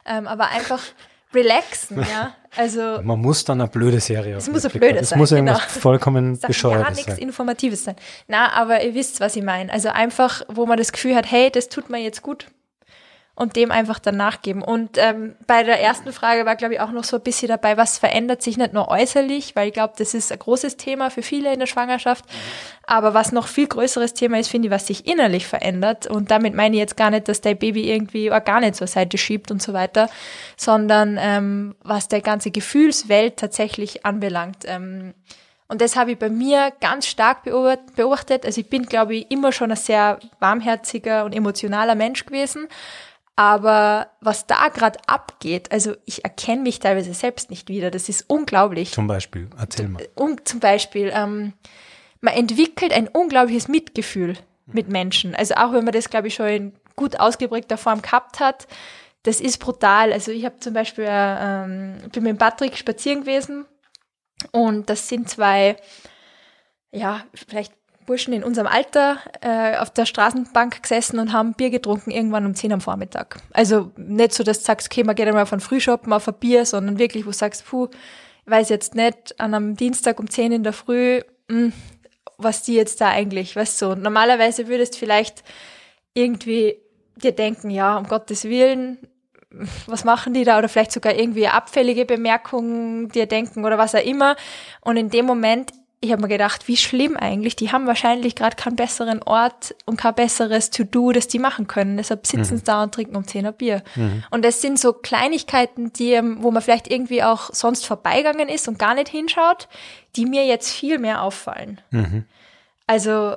Ähm, 0.05 0.27
aber 0.27 0.51
einfach 0.51 0.83
relaxen, 1.35 2.01
ja. 2.01 2.35
Also 2.57 3.01
man 3.03 3.21
muss 3.21 3.45
dann 3.45 3.61
eine 3.61 3.69
blöde 3.71 4.01
Serie. 4.01 4.37
Es 4.37 4.49
muss 4.49 4.65
eine 4.65 4.73
blöde 4.73 4.99
Es 4.99 5.11
sein. 5.11 5.19
muss 5.19 5.31
irgendwas 5.31 5.61
genau. 5.61 5.81
vollkommen 5.81 6.39
bescheuertes 6.41 6.99
ja, 6.99 7.07
nichts 7.07 7.19
Informatives 7.19 7.85
sein. 7.85 7.97
Na, 8.27 8.53
aber 8.55 8.83
ihr 8.83 8.95
wisst, 8.95 9.21
was 9.21 9.37
ich 9.37 9.43
meine. 9.43 9.73
Also 9.73 9.91
einfach, 9.91 10.43
wo 10.49 10.67
man 10.67 10.79
das 10.79 10.93
Gefühl 10.93 11.15
hat, 11.15 11.31
hey, 11.31 11.51
das 11.51 11.69
tut 11.69 11.91
mir 11.91 11.99
jetzt 11.99 12.23
gut, 12.23 12.47
und 13.39 13.55
dem 13.55 13.71
einfach 13.71 14.01
dann 14.01 14.17
nachgeben. 14.17 14.63
Und 14.63 14.99
ähm, 14.99 15.37
bei 15.47 15.63
der 15.63 15.81
ersten 15.81 16.13
Frage 16.13 16.45
war, 16.45 16.57
glaube 16.57 16.75
ich, 16.75 16.81
auch 16.81 16.91
noch 16.91 17.05
so 17.05 17.17
ein 17.17 17.23
bisschen 17.23 17.47
dabei, 17.47 17.77
was 17.77 17.97
verändert 17.97 18.43
sich 18.43 18.57
nicht 18.57 18.73
nur 18.73 18.89
äußerlich, 18.89 19.55
weil 19.55 19.69
ich 19.69 19.75
glaube, 19.75 19.95
das 19.97 20.13
ist 20.13 20.33
ein 20.33 20.41
großes 20.41 20.77
Thema 20.77 21.09
für 21.09 21.23
viele 21.23 21.53
in 21.53 21.61
der 21.61 21.67
Schwangerschaft. 21.67 22.25
Aber 22.85 23.15
was 23.15 23.31
noch 23.31 23.47
viel 23.47 23.69
größeres 23.69 24.15
Thema 24.15 24.41
ist, 24.41 24.49
finde 24.49 24.67
ich, 24.67 24.75
was 24.75 24.89
sich 24.89 25.07
innerlich 25.07 25.47
verändert. 25.47 26.09
Und 26.09 26.33
damit 26.33 26.55
meine 26.55 26.75
ich 26.75 26.81
jetzt 26.81 26.97
gar 26.97 27.11
nicht, 27.11 27.29
dass 27.29 27.41
dein 27.41 27.57
Baby 27.57 27.89
irgendwie 27.89 28.33
Organe 28.33 28.73
zur 28.73 28.89
Seite 28.89 29.19
schiebt 29.19 29.53
und 29.53 29.63
so 29.63 29.73
weiter, 29.73 30.11
sondern 30.57 31.17
ähm, 31.21 31.77
was 31.85 32.09
der 32.09 32.23
ganze 32.23 32.51
Gefühlswelt 32.51 33.37
tatsächlich 33.37 34.05
anbelangt. 34.05 34.65
Ähm, 34.65 35.15
und 35.69 35.81
das 35.81 35.97
habe 35.97 36.13
ich 36.13 36.19
bei 36.19 36.31
mir 36.31 36.73
ganz 36.81 37.07
stark 37.07 37.45
beobachtet. 37.45 38.47
Also 38.47 38.61
ich 38.61 38.71
bin, 38.71 38.87
glaube 38.87 39.15
ich, 39.15 39.31
immer 39.31 39.53
schon 39.53 39.71
ein 39.71 39.77
sehr 39.77 40.19
warmherziger 40.41 41.25
und 41.25 41.35
emotionaler 41.35 41.95
Mensch 41.95 42.25
gewesen. 42.25 42.69
Aber 43.39 44.11
was 44.21 44.49
da 44.49 44.67
gerade 44.67 44.99
abgeht, 45.07 45.71
also 45.71 45.95
ich 46.07 46.25
erkenne 46.25 46.63
mich 46.63 46.81
teilweise 46.81 47.15
selbst 47.15 47.51
nicht 47.51 47.69
wieder. 47.69 47.93
Das 47.93 48.09
ist 48.09 48.25
unglaublich. 48.27 48.91
Zum 48.91 49.07
Beispiel, 49.07 49.49
erzähl 49.57 49.87
mal. 49.87 50.09
Um, 50.17 50.45
zum 50.45 50.59
Beispiel, 50.59 51.13
ähm, 51.15 51.53
man 52.21 52.35
entwickelt 52.35 52.93
ein 52.93 53.07
unglaubliches 53.07 53.69
Mitgefühl 53.69 54.37
mit 54.67 54.89
Menschen. 54.89 55.37
Also 55.37 55.55
auch 55.55 55.73
wenn 55.73 55.85
man 55.85 55.93
das, 55.93 56.11
glaube 56.11 56.27
ich, 56.27 56.35
schon 56.35 56.49
in 56.49 56.73
gut 56.97 57.21
ausgeprägter 57.21 57.79
Form 57.79 58.03
gehabt 58.03 58.41
hat, 58.41 58.67
das 59.23 59.41
ist 59.41 59.59
brutal. 59.59 60.13
Also 60.13 60.33
ich 60.33 60.45
habe 60.45 60.59
zum 60.59 60.75
Beispiel, 60.75 61.05
äh, 61.05 61.63
ähm, 61.63 62.11
bin 62.11 62.25
mit 62.25 62.39
Patrick 62.39 62.77
spazieren 62.77 63.21
gewesen 63.21 63.67
und 64.51 64.91
das 64.91 65.07
sind 65.07 65.31
zwei, 65.31 65.77
ja, 66.91 67.23
vielleicht 67.35 67.73
Burschen 68.09 68.33
in 68.33 68.43
unserem 68.43 68.67
Alter 68.67 69.19
äh, 69.43 69.77
auf 69.77 69.91
der 69.91 70.07
Straßenbank 70.07 70.83
gesessen 70.83 71.19
und 71.19 71.35
haben 71.35 71.53
Bier 71.53 71.69
getrunken 71.69 72.11
irgendwann 72.11 72.47
um 72.47 72.55
10 72.55 72.73
am 72.73 72.81
Vormittag. 72.81 73.37
Also 73.53 73.93
nicht 73.99 74.33
so, 74.33 74.43
dass 74.43 74.61
du 74.61 74.65
sagst, 74.65 74.89
okay, 74.91 75.05
man 75.05 75.15
geht 75.15 75.29
einmal 75.29 75.45
von 75.45 75.61
Frühshoppen 75.61 76.11
auf 76.15 76.27
ein 76.27 76.35
Bier, 76.41 76.65
sondern 76.65 76.99
wirklich, 76.99 77.27
wo 77.27 77.31
du 77.31 77.37
sagst, 77.37 77.67
puh, 77.67 77.89
ich 78.47 78.51
weiß 78.51 78.71
jetzt 78.71 78.95
nicht, 78.95 79.39
an 79.39 79.53
einem 79.53 79.77
Dienstag 79.77 80.19
um 80.19 80.31
10 80.31 80.53
in 80.53 80.63
der 80.63 80.73
Früh, 80.73 81.21
mh, 81.49 81.55
hm, 81.55 81.73
was 82.39 82.63
die 82.63 82.75
jetzt 82.75 83.03
da 83.03 83.11
eigentlich, 83.11 83.55
weißt 83.55 83.83
du, 83.83 83.95
normalerweise 83.95 84.69
würdest 84.69 84.97
vielleicht 84.97 85.45
irgendwie 86.15 86.79
dir 87.17 87.33
denken, 87.33 87.69
ja, 87.69 87.99
um 87.99 88.07
Gottes 88.07 88.45
Willen, 88.45 88.97
was 89.87 90.05
machen 90.05 90.33
die 90.33 90.45
da? 90.45 90.59
Oder 90.59 90.69
vielleicht 90.69 90.93
sogar 90.93 91.15
irgendwie 91.15 91.49
abfällige 91.49 92.07
Bemerkungen 92.07 93.09
dir 93.11 93.27
denken 93.27 93.65
oder 93.67 93.77
was 93.77 93.95
auch 93.95 94.05
immer. 94.05 94.37
Und 94.81 94.97
in 94.97 95.11
dem 95.11 95.27
Moment 95.27 95.73
ich 96.01 96.13
habe 96.13 96.23
mir 96.23 96.29
gedacht, 96.29 96.69
wie 96.69 96.77
schlimm 96.77 97.17
eigentlich. 97.17 97.57
Die 97.57 97.73
haben 97.73 97.89
wahrscheinlich 97.89 98.37
gerade 98.37 98.55
keinen 98.55 98.77
besseren 98.77 99.21
Ort 99.23 99.75
und 99.85 99.97
kein 99.97 100.15
besseres 100.15 100.71
To-Do, 100.71 101.11
das 101.11 101.27
die 101.27 101.41
machen 101.41 101.67
können. 101.67 101.97
Deshalb 101.97 102.25
sitzen 102.25 102.55
mhm. 102.55 102.59
sie 102.59 102.65
da 102.65 102.83
und 102.85 102.95
trinken 102.95 103.17
um 103.17 103.27
10 103.27 103.53
Bier. 103.55 103.83
Mhm. 103.97 104.23
Und 104.31 104.45
das 104.45 104.63
sind 104.63 104.79
so 104.79 104.93
Kleinigkeiten, 104.93 105.93
die, 105.93 106.13
ähm, 106.13 106.39
wo 106.41 106.53
man 106.53 106.63
vielleicht 106.63 106.89
irgendwie 106.89 107.25
auch 107.25 107.51
sonst 107.53 107.85
vorbeigegangen 107.85 108.49
ist 108.49 108.69
und 108.69 108.79
gar 108.79 108.95
nicht 108.95 109.09
hinschaut, 109.09 109.69
die 110.15 110.25
mir 110.25 110.47
jetzt 110.47 110.71
viel 110.71 110.99
mehr 111.01 111.23
auffallen. 111.23 111.81
Mhm. 111.91 112.27
Also 112.87 113.35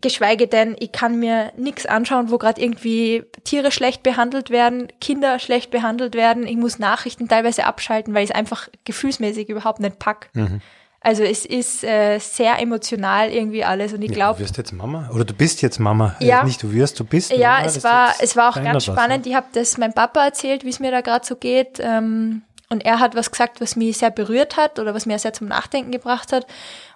geschweige 0.00 0.48
denn, 0.48 0.76
ich 0.78 0.90
kann 0.90 1.20
mir 1.20 1.52
nichts 1.56 1.86
anschauen, 1.86 2.30
wo 2.30 2.38
gerade 2.38 2.60
irgendwie 2.60 3.24
Tiere 3.44 3.70
schlecht 3.70 4.02
behandelt 4.02 4.50
werden, 4.50 4.88
Kinder 5.00 5.38
schlecht 5.38 5.70
behandelt 5.70 6.14
werden. 6.14 6.46
Ich 6.46 6.56
muss 6.56 6.80
Nachrichten 6.80 7.28
teilweise 7.28 7.64
abschalten, 7.64 8.12
weil 8.12 8.24
ich 8.24 8.30
es 8.30 8.36
einfach 8.36 8.68
gefühlsmäßig 8.84 9.48
überhaupt 9.48 9.78
nicht 9.78 10.00
pack. 10.00 10.30
Mhm. 10.34 10.60
Also 11.02 11.22
es 11.22 11.46
ist 11.46 11.82
äh, 11.82 12.18
sehr 12.18 12.58
emotional 12.60 13.30
irgendwie 13.30 13.64
alles 13.64 13.94
und 13.94 14.02
ich 14.02 14.12
glaube. 14.12 14.38
Ja, 14.38 14.44
du 14.44 14.44
wirst 14.44 14.58
jetzt 14.58 14.72
Mama 14.72 15.08
oder 15.14 15.24
du 15.24 15.32
bist 15.32 15.62
jetzt 15.62 15.78
Mama. 15.78 16.14
Äh, 16.20 16.26
ja. 16.26 16.44
Nicht 16.44 16.62
du 16.62 16.72
wirst, 16.72 17.00
du 17.00 17.04
bist. 17.04 17.32
Ja, 17.32 17.54
Mama. 17.54 17.64
es 17.64 17.82
war 17.82 18.14
es 18.20 18.36
war 18.36 18.50
auch 18.50 18.62
ganz 18.62 18.84
spannend. 18.84 19.20
Was, 19.20 19.26
ja? 19.26 19.30
Ich 19.30 19.34
habe 19.34 19.46
das 19.54 19.78
meinem 19.78 19.94
Papa 19.94 20.22
erzählt, 20.22 20.64
wie 20.64 20.68
es 20.68 20.78
mir 20.78 20.90
da 20.90 21.00
gerade 21.00 21.24
so 21.24 21.36
geht. 21.36 21.80
Ähm, 21.80 22.42
und 22.72 22.84
er 22.84 23.00
hat 23.00 23.16
was 23.16 23.32
gesagt, 23.32 23.60
was 23.60 23.74
mich 23.74 23.98
sehr 23.98 24.10
berührt 24.10 24.56
hat 24.56 24.78
oder 24.78 24.94
was 24.94 25.04
mir 25.04 25.18
sehr 25.18 25.32
zum 25.32 25.48
Nachdenken 25.48 25.90
gebracht 25.90 26.32
hat. 26.32 26.46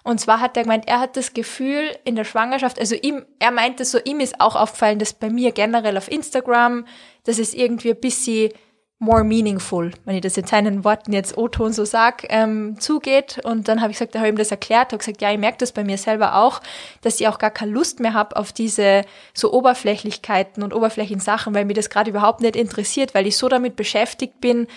Und 0.03 0.21
zwar 0.21 0.39
hat 0.39 0.55
er 0.55 0.63
gemeint, 0.63 0.87
er 0.87 1.01
hat 1.01 1.17
das 1.17 1.33
Gefühl 1.33 1.89
in 2.05 2.15
der 2.15 2.23
Schwangerschaft, 2.23 2.79
also 2.79 2.95
ihm, 2.95 3.25
er 3.39 3.51
meinte 3.51 3.83
so, 3.83 3.99
ihm 4.05 4.21
ist 4.21 4.39
auch 4.39 4.55
aufgefallen, 4.55 4.99
dass 4.99 5.13
bei 5.13 5.29
mir 5.29 5.51
generell 5.51 5.97
auf 5.97 6.09
Instagram, 6.09 6.85
dass 7.25 7.39
es 7.39 7.53
irgendwie 7.53 7.89
ein 7.89 7.99
bisschen 7.99 8.51
more 8.99 9.23
meaningful, 9.23 9.91
wenn 10.05 10.15
ich 10.15 10.21
das 10.21 10.37
in 10.37 10.47
seinen 10.47 10.83
Worten 10.85 11.11
jetzt 11.11 11.37
O-Ton 11.37 11.73
so 11.73 11.83
sag, 11.83 12.25
ähm, 12.29 12.79
zugeht. 12.79 13.39
Und 13.43 13.67
dann 13.67 13.81
habe 13.81 13.91
ich 13.91 13.97
gesagt, 13.97 14.15
da 14.15 14.19
habe 14.19 14.29
ich 14.29 14.33
ihm 14.33 14.37
das 14.37 14.51
erklärt, 14.51 14.93
habe 14.93 14.99
gesagt, 14.99 15.21
ja, 15.21 15.31
ich 15.31 15.37
merke 15.37 15.57
das 15.57 15.73
bei 15.73 15.83
mir 15.83 15.97
selber 15.97 16.37
auch, 16.37 16.61
dass 17.01 17.19
ich 17.19 17.27
auch 17.27 17.37
gar 17.37 17.51
keine 17.51 17.71
Lust 17.71 17.99
mehr 17.99 18.13
habe 18.13 18.37
auf 18.37 18.53
diese 18.53 19.03
so 19.33 19.51
Oberflächlichkeiten 19.51 20.63
und 20.63 20.73
oberflächlichen 20.73 21.19
Sachen, 21.19 21.53
weil 21.53 21.65
mir 21.65 21.73
das 21.73 21.89
gerade 21.89 22.09
überhaupt 22.09 22.39
nicht 22.41 22.55
interessiert, 22.55 23.13
weil 23.13 23.27
ich 23.27 23.35
so 23.35 23.49
damit 23.49 23.75
beschäftigt 23.75 24.39
bin, 24.39 24.67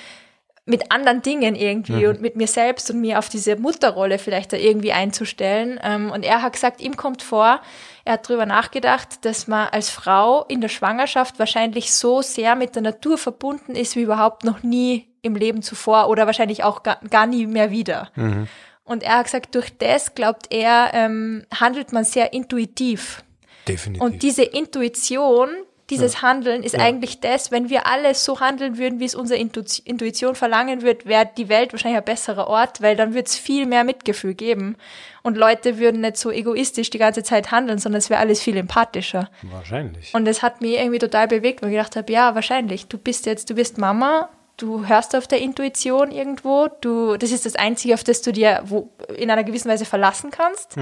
mit 0.68 0.92
anderen 0.92 1.22
Dingen 1.22 1.54
irgendwie 1.54 2.04
mhm. 2.04 2.10
und 2.10 2.20
mit 2.20 2.36
mir 2.36 2.46
selbst 2.46 2.90
und 2.90 3.00
mir 3.00 3.18
auf 3.18 3.30
diese 3.30 3.56
Mutterrolle 3.56 4.18
vielleicht 4.18 4.52
da 4.52 4.58
irgendwie 4.58 4.92
einzustellen. 4.92 5.80
Ähm, 5.82 6.10
und 6.10 6.24
er 6.24 6.42
hat 6.42 6.52
gesagt, 6.52 6.82
ihm 6.82 6.96
kommt 6.96 7.22
vor, 7.22 7.62
er 8.08 8.14
hat 8.14 8.26
drüber 8.26 8.46
nachgedacht, 8.46 9.26
dass 9.26 9.48
man 9.48 9.68
als 9.68 9.90
Frau 9.90 10.46
in 10.48 10.62
der 10.62 10.70
Schwangerschaft 10.70 11.38
wahrscheinlich 11.38 11.92
so 11.92 12.22
sehr 12.22 12.56
mit 12.56 12.74
der 12.74 12.80
Natur 12.80 13.18
verbunden 13.18 13.74
ist 13.74 13.96
wie 13.96 14.00
überhaupt 14.00 14.44
noch 14.44 14.62
nie 14.62 15.08
im 15.20 15.36
Leben 15.36 15.60
zuvor 15.60 16.08
oder 16.08 16.24
wahrscheinlich 16.24 16.64
auch 16.64 16.82
gar, 16.82 17.00
gar 17.10 17.26
nie 17.26 17.46
mehr 17.46 17.70
wieder. 17.70 18.10
Mhm. 18.14 18.48
Und 18.82 19.02
er 19.02 19.18
hat 19.18 19.24
gesagt, 19.26 19.54
durch 19.54 19.76
das, 19.76 20.14
glaubt 20.14 20.46
er, 20.48 20.92
ähm, 20.94 21.44
handelt 21.54 21.92
man 21.92 22.04
sehr 22.04 22.32
intuitiv. 22.32 23.22
Definitiv. 23.68 24.02
Und 24.02 24.22
diese 24.22 24.42
Intuition, 24.42 25.50
dieses 25.90 26.22
Handeln 26.22 26.62
ist 26.62 26.74
Ja. 26.74 26.80
eigentlich 26.80 27.20
das, 27.20 27.50
wenn 27.50 27.68
wir 27.70 27.86
alle 27.86 28.14
so 28.14 28.40
handeln 28.40 28.78
würden, 28.78 29.00
wie 29.00 29.04
es 29.04 29.14
unsere 29.14 29.40
Intu 29.40 29.62
Intuition 29.84 30.34
verlangen 30.34 30.82
wird, 30.82 31.06
wäre 31.06 31.28
die 31.36 31.48
Welt 31.48 31.72
wahrscheinlich 31.72 31.98
ein 31.98 32.04
besserer 32.04 32.46
Ort, 32.46 32.82
weil 32.82 32.96
dann 32.96 33.14
wird 33.14 33.28
es 33.28 33.36
viel 33.36 33.66
mehr 33.66 33.84
Mitgefühl 33.84 34.34
geben. 34.34 34.76
Und 35.22 35.36
Leute 35.36 35.78
würden 35.78 36.00
nicht 36.00 36.16
so 36.16 36.30
egoistisch 36.30 36.90
die 36.90 36.98
ganze 36.98 37.22
Zeit 37.22 37.50
handeln, 37.50 37.78
sondern 37.78 37.98
es 37.98 38.10
wäre 38.10 38.20
alles 38.20 38.40
viel 38.40 38.56
empathischer. 38.56 39.30
Wahrscheinlich. 39.42 40.14
Und 40.14 40.24
das 40.26 40.42
hat 40.42 40.60
mich 40.60 40.78
irgendwie 40.78 40.98
total 40.98 41.28
bewegt, 41.28 41.62
weil 41.62 41.70
ich 41.70 41.76
gedacht 41.76 41.96
habe, 41.96 42.12
ja, 42.12 42.34
wahrscheinlich. 42.34 42.86
Du 42.86 42.98
bist 42.98 43.26
jetzt, 43.26 43.50
du 43.50 43.54
bist 43.54 43.78
Mama, 43.78 44.28
du 44.56 44.86
hörst 44.86 45.14
auf 45.16 45.26
der 45.26 45.40
Intuition 45.40 46.10
irgendwo, 46.10 46.68
du, 46.80 47.16
das 47.16 47.30
ist 47.32 47.46
das 47.46 47.56
Einzige, 47.56 47.94
auf 47.94 48.04
das 48.04 48.22
du 48.22 48.32
dir 48.32 48.62
wo, 48.66 48.90
in 49.16 49.30
einer 49.30 49.44
gewissen 49.44 49.70
Weise 49.70 49.84
verlassen 49.84 50.30
kannst. 50.30 50.76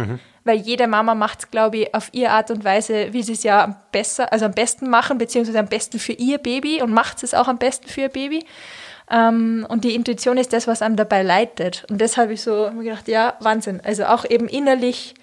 Weil 0.47 0.59
jede 0.59 0.87
Mama 0.87 1.15
macht 1.17 1.41
es, 1.41 1.51
glaube 1.51 1.79
ich, 1.79 1.95
auf 1.95 2.09
ihre 2.13 2.31
Art 2.31 2.51
und 2.53 2.65
Weise, 2.65 3.09
wie 3.13 3.23
sie 3.25 3.33
es 3.33 3.43
ja 3.43 3.65
am 3.65 3.77
besser, 3.91 4.33
also 4.33 4.45
am 4.45 4.53
besten 4.53 4.89
machen, 4.89 5.19
beziehungsweise 5.19 5.59
am 5.59 5.67
besten 5.67 5.99
für 5.99 6.13
ihr 6.13 6.39
Baby 6.39 6.81
und 6.83 6.93
macht 6.93 7.23
es 7.25 7.35
auch 7.35 7.49
am 7.49 7.59
besten 7.59 7.89
für 7.89 8.03
ihr 8.03 8.09
Baby. 8.09 8.45
Ähm, 9.11 9.67
und 9.69 9.85
die 9.85 9.95
Intuition 9.95 10.37
ist 10.39 10.53
das, 10.53 10.67
was 10.67 10.83
einem 10.83 10.97
dabei 10.97 11.23
leitet. 11.23 11.85
Und 11.91 12.01
das 12.01 12.17
habe 12.17 12.33
ich 12.33 12.43
so 12.43 12.71
gedacht, 12.79 13.09
ja, 13.09 13.35
Wahnsinn. 13.41 13.81
Also 13.85 14.05
auch 14.07 14.25
eben 14.25 14.49
innerlich 14.49 15.15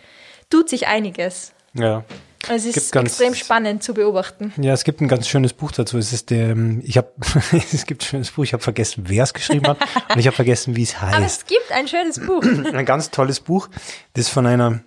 tut 0.50 0.70
sich 0.70 0.88
einiges. 0.88 1.54
ja. 1.74 2.04
Also 2.50 2.68
es 2.68 2.74
Gibt 2.76 2.78
ist 2.86 2.92
ganz- 2.92 3.08
extrem 3.12 3.36
spannend 3.36 3.84
zu 3.84 3.94
beobachten. 3.94 4.52
Ja, 4.58 4.74
es 4.74 4.84
gibt 4.84 5.00
ein 5.00 5.08
ganz 5.08 5.30
schönes 5.30 5.54
Buch 5.54 5.72
dazu. 5.72 5.98
Es 5.98 6.12
ist 6.12 6.30
der, 6.30 6.50
ähm, 6.50 6.82
ich 6.84 6.98
habe, 6.98 7.08
es 7.72 7.86
gibt 7.86 8.02
ein 8.04 8.06
schönes 8.06 8.32
Buch. 8.32 8.44
Ich 8.44 8.52
habe 8.52 8.62
vergessen, 8.62 9.06
wer 9.08 9.24
es 9.24 9.34
geschrieben 9.34 9.66
hat, 9.66 9.78
und 10.10 10.20
ich 10.20 10.28
habe 10.28 10.36
vergessen, 10.36 10.76
wie 10.76 10.84
es 10.84 10.94
Aber 11.02 11.12
heißt. 11.20 11.44
es 11.44 11.46
gibt 11.46 11.72
ein 11.72 11.88
schönes 11.88 12.20
Buch. 12.20 12.44
Ein 12.44 12.86
ganz 12.86 13.12
tolles 13.12 13.40
Buch. 13.40 13.70
Das 14.14 14.26
ist 14.26 14.30
von 14.34 14.46
einer 14.46 14.82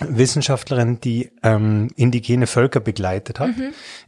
Wissenschaftlerin, 0.00 1.00
die 1.00 1.30
ähm, 1.42 1.88
indigene 1.96 2.46
Völker 2.46 2.80
begleitet 2.80 3.40
hat 3.40 3.50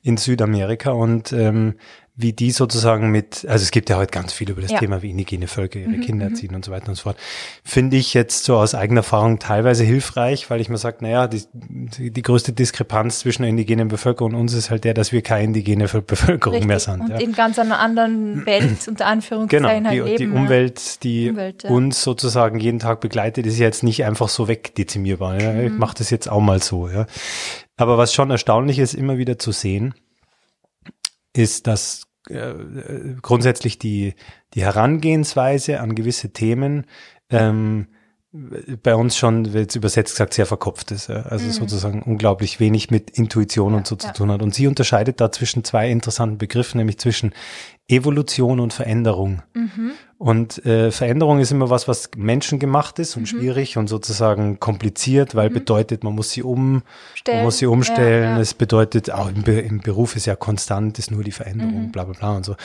in 0.03 0.17
Südamerika 0.19 0.91
und 0.91 1.33
ähm, 1.33 1.75
wie 2.21 2.33
die 2.33 2.51
sozusagen 2.51 3.13
mit, 3.13 3.47
also 3.49 3.63
es 3.63 3.71
gibt 3.71 3.89
ja 3.91 3.97
heute 3.97 4.11
ganz 4.11 4.33
viel 4.33 4.51
über 4.51 4.61
das 4.61 4.73
Ja. 4.73 4.81
Thema, 4.81 5.03
wie 5.03 5.11
indigene 5.11 5.47
Völker 5.47 5.79
ihre 5.79 5.99
Kinder 5.99 6.27
erziehen 6.27 6.53
und 6.57 6.65
so 6.65 6.73
weiter 6.73 6.89
und 6.89 6.97
so 6.97 7.05
fort. 7.05 7.17
Finde 7.63 7.97
ich 7.97 8.13
jetzt 8.13 8.43
so 8.43 8.57
aus 8.57 8.75
eigener 8.75 9.01
Erfahrung 9.01 9.39
teilweise 9.39 9.85
hilfreich, 9.85 10.51
weil 10.51 10.61
ich 10.61 10.69
mir 10.69 10.79
sage, 10.79 10.97
naja, 11.03 11.29
die, 11.29 11.43
die, 11.53 12.23
größte 12.23 12.53
Diskrepanz 12.53 13.21
zwischen 13.21 13.43
der 13.43 13.51
indigenen 13.51 13.87
Bevölkerung 13.87 14.35
und 14.35 14.41
uns 14.41 14.53
ist 14.53 14.69
halt 14.69 14.83
der, 14.83 14.95
dass 14.95 15.13
wir 15.13 15.23
keine 15.23 15.45
indigene 15.45 15.87
Bevölkerung 15.87 16.67
mehr 16.67 16.81
sind. 16.81 17.03
Und 17.03 17.11
ja. 17.11 17.19
in 17.19 17.35
ganz 17.35 17.57
einer 17.57 17.79
anderen 17.79 18.45
Welt, 18.47 18.89
unter 18.89 19.07
Anführungszeichen, 19.07 19.85
Genau, 19.85 19.91
die, 19.93 20.03
halt 20.03 20.19
leben. 20.19 20.33
die. 20.33 20.39
Umwelt, 20.41 21.05
die 21.05 21.31
Umwelt, 21.31 21.63
ja. 21.63 21.71
uns 21.71 22.03
sozusagen 22.03 22.59
jeden 22.59 22.81
Tag 22.81 23.01
begleitet, 23.01 23.47
ist 23.47 23.61
jetzt 23.61 23.85
nicht 23.85 24.05
einfach 24.05 24.29
so 24.29 24.49
wegdezimierbar. 24.49 25.41
Ja. 25.41 25.53
Mhm. 25.53 25.67
Ich 25.67 25.73
mache 25.73 25.95
das 25.97 26.11
jetzt 26.11 26.29
auch 26.29 26.41
mal 26.41 26.61
so. 26.61 26.89
Ja. 26.89 27.07
Aber 27.77 27.97
was 27.97 28.13
schon 28.13 28.33
erstaunlich 28.33 28.81
ist, 28.81 28.95
immer 28.95 29.19
wieder 29.19 29.39
zu 29.39 29.53
sehen, 29.53 29.95
ist, 31.33 31.69
dass 31.69 32.08
äh, 32.31 32.55
grundsätzlich 33.23 33.79
die, 33.79 34.15
die 34.55 34.63
Herangehensweise 34.63 35.81
an 35.81 35.95
gewisse 35.95 36.33
Themen 36.33 36.87
ähm, 37.31 37.89
bei 38.83 38.95
uns 38.95 39.17
schon, 39.17 39.55
wird 39.55 39.75
übersetzt 39.75 40.13
gesagt, 40.13 40.35
sehr 40.35 40.45
verkopft 40.45 40.91
ist. 40.91 41.09
Ja. 41.09 41.23
Also 41.23 41.51
sozusagen 41.51 42.03
unglaublich 42.03 42.61
wenig 42.61 42.91
mit 42.91 43.11
Intuition 43.11 43.75
und 43.75 43.87
so 43.87 43.97
zu 43.97 44.07
Mhm. 44.07 44.11
ja. 44.11 44.13
tun 44.13 44.31
hat. 44.33 44.43
Und 44.43 44.55
sie 44.55 44.67
unterscheidet 44.67 45.21
da 45.21 45.33
zwischen 45.33 45.65
zwei 45.65 45.91
interessanten 45.91 46.37
Begriffen, 46.37 46.77
nämlich 46.79 46.99
zwischen 46.99 47.33
Evolution 47.89 48.61
und 48.61 48.75
Veränderung. 48.75 49.43
Mhm. 49.55 49.93
Und 50.21 50.67
äh, 50.67 50.91
Veränderung 50.91 51.39
ist 51.39 51.53
immer 51.53 51.71
was, 51.71 51.87
was 51.87 52.11
menschengemacht 52.17 52.99
ist 52.99 53.15
und 53.17 53.23
Mhm. 53.23 53.27
schwierig 53.27 53.77
und 53.77 53.87
sozusagen 53.87 54.59
kompliziert, 54.59 55.37
weil 55.37 55.49
bedeutet, 55.49 56.03
man 56.03 56.13
muss 56.13 56.31
sie 56.31 56.43
um, 56.43 56.83
man 57.29 57.45
muss 57.45 57.59
sie 57.59 57.67
umstellen. 57.67 58.25
Ja, 58.25 58.35
ja. 58.35 58.41
Es 58.41 58.53
bedeutet, 58.53 59.13
auch 59.13 59.29
im, 59.29 59.43
Be 59.45 59.61
im 59.61 59.79
Beruf 59.79 60.17
ist 60.17 60.27
ja 60.27 60.35
konstant, 60.35 60.99
ist 60.99 61.13
nur 61.13 61.23
die 61.23 61.31
Veränderung, 61.31 61.85
Mhm. 61.85 61.93
bla 61.93 62.03
bla 62.03 62.15
bla 62.19 62.37
und 62.37 62.45
so. 62.45 62.57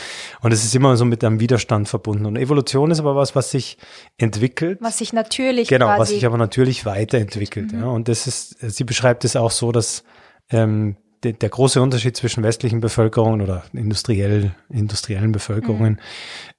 Und 0.42 0.52
es 0.52 0.66
ist 0.66 0.74
immer 0.74 0.98
so 0.98 1.06
mit 1.06 1.24
einem 1.24 1.40
Widerstand 1.40 1.88
verbunden. 1.88 2.26
Und 2.26 2.38
Evolution 2.38 2.90
ist 2.90 3.00
aber 3.00 3.16
was, 3.16 3.36
was 3.36 3.52
sich 3.52 3.78
entwickelt. 4.18 4.80
Was 4.82 4.98
sich 4.98 5.14
natürlich 5.14 5.68
Genau, 5.68 5.94
Mhm. 5.94 6.00
was 6.00 6.10
sich 6.10 6.26
aber 6.26 6.38
natürlich 6.40 6.88
weiterentwickelt. 6.88 7.72
Ja. 7.72 7.86
Und 7.86 8.08
das 8.08 8.26
ist, 8.26 8.58
sie 8.62 8.84
beschreibt 8.84 9.26
es 9.26 9.36
auch 9.36 9.52
so, 9.52 9.72
dass 9.72 10.04
ähm, 10.50 10.96
der, 11.24 11.34
der 11.34 11.50
große 11.50 11.82
Unterschied 11.82 12.16
zwischen 12.18 12.44
westlichen 12.44 12.80
Bevölkerungen 12.80 13.42
oder 13.42 13.64
industriell, 13.74 14.56
industriellen 14.70 15.32
Bevölkerungen 15.32 16.00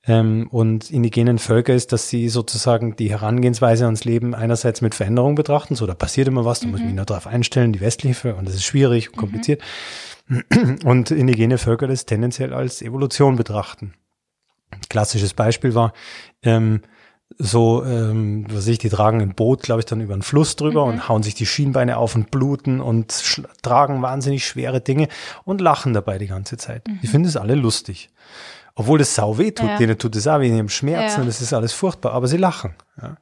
ähm, 0.07 0.49
und 0.51 0.91
indigenen 0.91 1.39
Völkern 1.39 1.77
ist, 1.77 1.93
dass 1.93 2.09
sie 2.09 2.29
sozusagen 2.29 2.97
die 2.97 3.11
Herangehensweise 3.11 3.85
ans 3.85 4.05
Leben 4.05 4.35
einerseits 4.35 4.81
mit 4.81 4.95
Veränderung 4.95 5.35
betrachten, 5.35 5.75
so 5.75 5.87
da 5.87 5.95
passiert 5.95 6.29
immer 6.29 6.45
was, 6.45 6.61
da 6.61 6.69
muss 6.69 6.81
ich 6.81 6.87
mich 6.87 6.95
nur 6.95 7.05
darauf 7.05 7.27
einstellen, 7.27 7.73
die 7.73 7.81
westliche 7.81 8.15
Völker, 8.15 8.39
und 8.39 8.49
das 8.49 8.55
ist 8.55 8.65
schwierig 8.65 9.11
und 9.11 9.17
kompliziert. 9.17 9.63
Und 10.85 11.11
indigene 11.11 11.59
Völker 11.59 11.87
das 11.87 12.07
tendenziell 12.07 12.55
als 12.55 12.81
Evolution 12.81 13.37
betrachten. 13.37 13.93
Klassisches 14.89 15.35
Beispiel 15.35 15.75
war, 15.75 15.93
ähm, 16.43 16.81
so, 17.39 17.85
ähm, 17.85 18.45
was 18.49 18.59
weiß 18.59 18.67
ich, 18.69 18.79
die 18.79 18.89
tragen 18.91 19.21
ein 19.21 19.35
Boot, 19.35 19.63
glaube 19.63 19.81
ich, 19.81 19.87
dann 19.87 20.01
über 20.01 20.13
einen 20.13 20.23
Fluss 20.23 20.57
drüber 20.57 20.85
und 20.85 21.09
hauen 21.09 21.23
sich 21.23 21.35
die 21.35 21.47
Schienbeine 21.47 21.97
auf 21.97 22.15
und 22.15 22.31
bluten 22.31 22.81
und 22.81 23.23
tragen 23.63 24.03
wahnsinnig 24.03 24.47
schwere 24.47 24.81
Dinge 24.81 25.09
und 25.45 25.61
lachen 25.61 25.95
dabei 25.95 26.19
die 26.19 26.29
ganze 26.29 26.57
Zeit. 26.57 26.85
Die 27.03 27.07
finden 27.07 27.27
es 27.29 27.37
alle 27.37 27.55
lustig. 27.57 28.11
Obwohl 28.77 28.99
das 28.99 29.15
sau 29.15 29.39
weh 29.39 29.51
tut, 29.53 29.69
Ja. 29.69 29.77
denen 29.79 29.99
tut 29.99 30.15
es 30.17 30.27
auch 30.27 30.41
weh, 30.41 30.51
die 30.51 30.59
haben 30.59 30.69
Schmerzen 30.69 31.17
Ja. 31.17 31.21
und 31.23 31.27
das 31.27 31.41
ist 31.41 31.53
alles 31.53 31.73
furchtbar, 31.73 32.13
aber 32.13 32.29
sie 32.29 32.37
lachen. 32.37 32.75
Ja. 33.01 33.17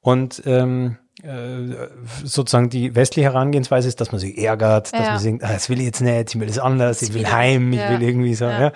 Und 0.00 0.42
ähm, 0.46 0.96
äh, 1.22 1.88
sozusagen 2.24 2.70
die 2.70 2.94
westliche 2.94 3.28
Herangehensweise 3.28 3.88
ist, 3.88 4.00
dass 4.00 4.12
man 4.12 4.20
sich 4.20 4.38
ärgert, 4.38 4.92
dass 4.92 5.06
man 5.08 5.18
singt, 5.18 5.42
ah, 5.42 5.52
das 5.52 5.68
will 5.68 5.78
ich 5.80 5.86
jetzt 5.86 6.00
nicht, 6.00 6.34
ich 6.34 6.40
will 6.40 6.46
das 6.46 6.58
anders, 6.60 7.02
ich 7.02 7.12
will 7.12 7.26
heim, 7.26 7.72
ich 7.72 7.80
will 7.88 8.02
irgendwie 8.02 8.34
so. 8.36 8.44
Ja. 8.44 8.72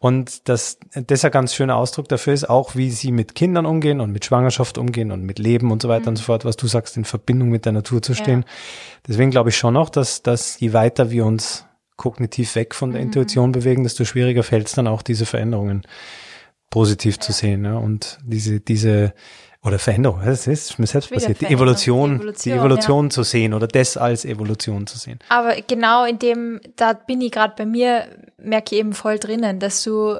Ja. 0.00 0.08
Und 0.08 0.48
das, 0.48 0.78
das 0.94 1.18
ist 1.20 1.24
ein 1.24 1.30
ganz 1.30 1.54
schöner 1.54 1.76
Ausdruck 1.76 2.08
dafür 2.08 2.32
ist 2.32 2.48
auch, 2.48 2.76
wie 2.76 2.90
sie 2.90 3.12
mit 3.12 3.34
Kindern 3.34 3.66
umgehen 3.66 4.00
und 4.00 4.12
mit 4.12 4.24
Schwangerschaft 4.24 4.78
umgehen 4.78 5.10
und 5.10 5.22
mit 5.22 5.38
Leben 5.38 5.70
und 5.70 5.82
so 5.82 5.88
weiter 5.88 6.08
und 6.08 6.16
so 6.16 6.22
fort, 6.22 6.44
was 6.44 6.56
du 6.56 6.66
sagst, 6.66 6.96
in 6.96 7.04
Verbindung 7.04 7.48
mit 7.48 7.64
der 7.64 7.72
Natur 7.72 8.02
zu 8.02 8.14
stehen. 8.14 8.44
Deswegen 9.08 9.30
glaube 9.30 9.50
ich 9.50 9.56
schon 9.56 9.74
noch, 9.74 9.88
dass, 9.88 10.22
dass 10.22 10.60
je 10.60 10.72
weiter 10.72 11.10
wir 11.10 11.24
uns 11.24 11.64
kognitiv 11.96 12.54
weg 12.56 12.74
von 12.74 12.92
der 12.92 13.00
Intuition 13.00 13.52
bewegen, 13.52 13.82
desto 13.82 14.04
schwieriger 14.04 14.42
fällt 14.42 14.66
es 14.66 14.74
dann 14.74 14.86
auch, 14.86 15.02
diese 15.02 15.24
Veränderungen 15.24 15.82
positiv 16.70 17.18
zu 17.18 17.32
sehen. 17.32 17.64
Ja? 17.64 17.78
Und 17.78 18.18
diese, 18.22 18.60
diese, 18.60 19.14
oder 19.66 19.78
Veränderung, 19.78 20.20
das 20.24 20.46
ist 20.46 20.78
mir 20.78 20.86
selbst 20.86 21.10
passiert, 21.10 21.40
die 21.40 21.46
Evolution, 21.46 22.18
die 22.18 22.18
die 22.18 22.24
Evolution, 22.24 22.58
Evolution 22.58 23.10
zu 23.10 23.22
sehen 23.24 23.52
oder 23.52 23.66
das 23.66 23.96
als 23.96 24.24
Evolution 24.24 24.86
zu 24.86 24.96
sehen. 24.96 25.18
Aber 25.28 25.56
genau 25.66 26.04
in 26.04 26.18
dem, 26.18 26.60
da 26.76 26.92
bin 26.92 27.20
ich 27.20 27.32
gerade 27.32 27.54
bei 27.56 27.66
mir, 27.66 28.06
merke 28.38 28.74
ich 28.74 28.80
eben 28.80 28.92
voll 28.92 29.18
drinnen, 29.18 29.58
dass 29.58 29.82
du, 29.82 30.18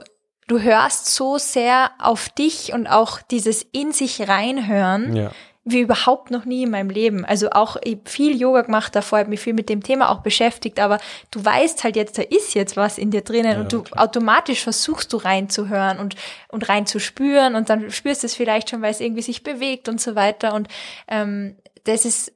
du 0.48 0.60
hörst 0.60 1.06
so 1.14 1.38
sehr 1.38 1.90
auf 2.00 2.28
dich 2.28 2.72
und 2.72 2.86
auch 2.88 3.20
dieses 3.22 3.62
in 3.62 3.92
sich 3.92 4.28
reinhören, 4.28 5.14
Ja. 5.14 5.30
Wie 5.68 5.80
überhaupt 5.80 6.30
noch 6.30 6.44
nie 6.44 6.62
in 6.62 6.70
meinem 6.70 6.90
Leben. 6.90 7.24
Also 7.24 7.50
auch 7.50 7.76
ich 7.82 7.98
viel 8.04 8.40
Yoga 8.40 8.62
gemacht 8.62 8.94
davor, 8.94 9.18
habe 9.18 9.30
mich 9.30 9.40
viel 9.40 9.52
mit 9.52 9.68
dem 9.68 9.82
Thema 9.82 10.10
auch 10.10 10.20
beschäftigt, 10.20 10.78
aber 10.78 11.00
du 11.32 11.44
weißt 11.44 11.82
halt 11.82 11.96
jetzt, 11.96 12.18
da 12.18 12.22
ist 12.22 12.54
jetzt 12.54 12.76
was 12.76 12.98
in 12.98 13.10
dir 13.10 13.22
drinnen 13.22 13.60
und 13.60 13.72
du 13.72 13.82
automatisch 13.96 14.62
versuchst 14.62 15.12
du 15.12 15.16
reinzuhören 15.16 15.98
und, 15.98 16.14
und 16.48 16.68
reinzuspüren 16.68 17.56
und 17.56 17.68
dann 17.68 17.90
spürst 17.90 18.22
du 18.22 18.28
es 18.28 18.34
vielleicht 18.36 18.70
schon, 18.70 18.80
weil 18.80 18.92
es 18.92 19.00
irgendwie 19.00 19.22
sich 19.22 19.42
bewegt 19.42 19.88
und 19.88 20.00
so 20.00 20.14
weiter 20.14 20.54
und 20.54 20.68
ähm, 21.08 21.56
das 21.82 22.04
ist 22.04 22.32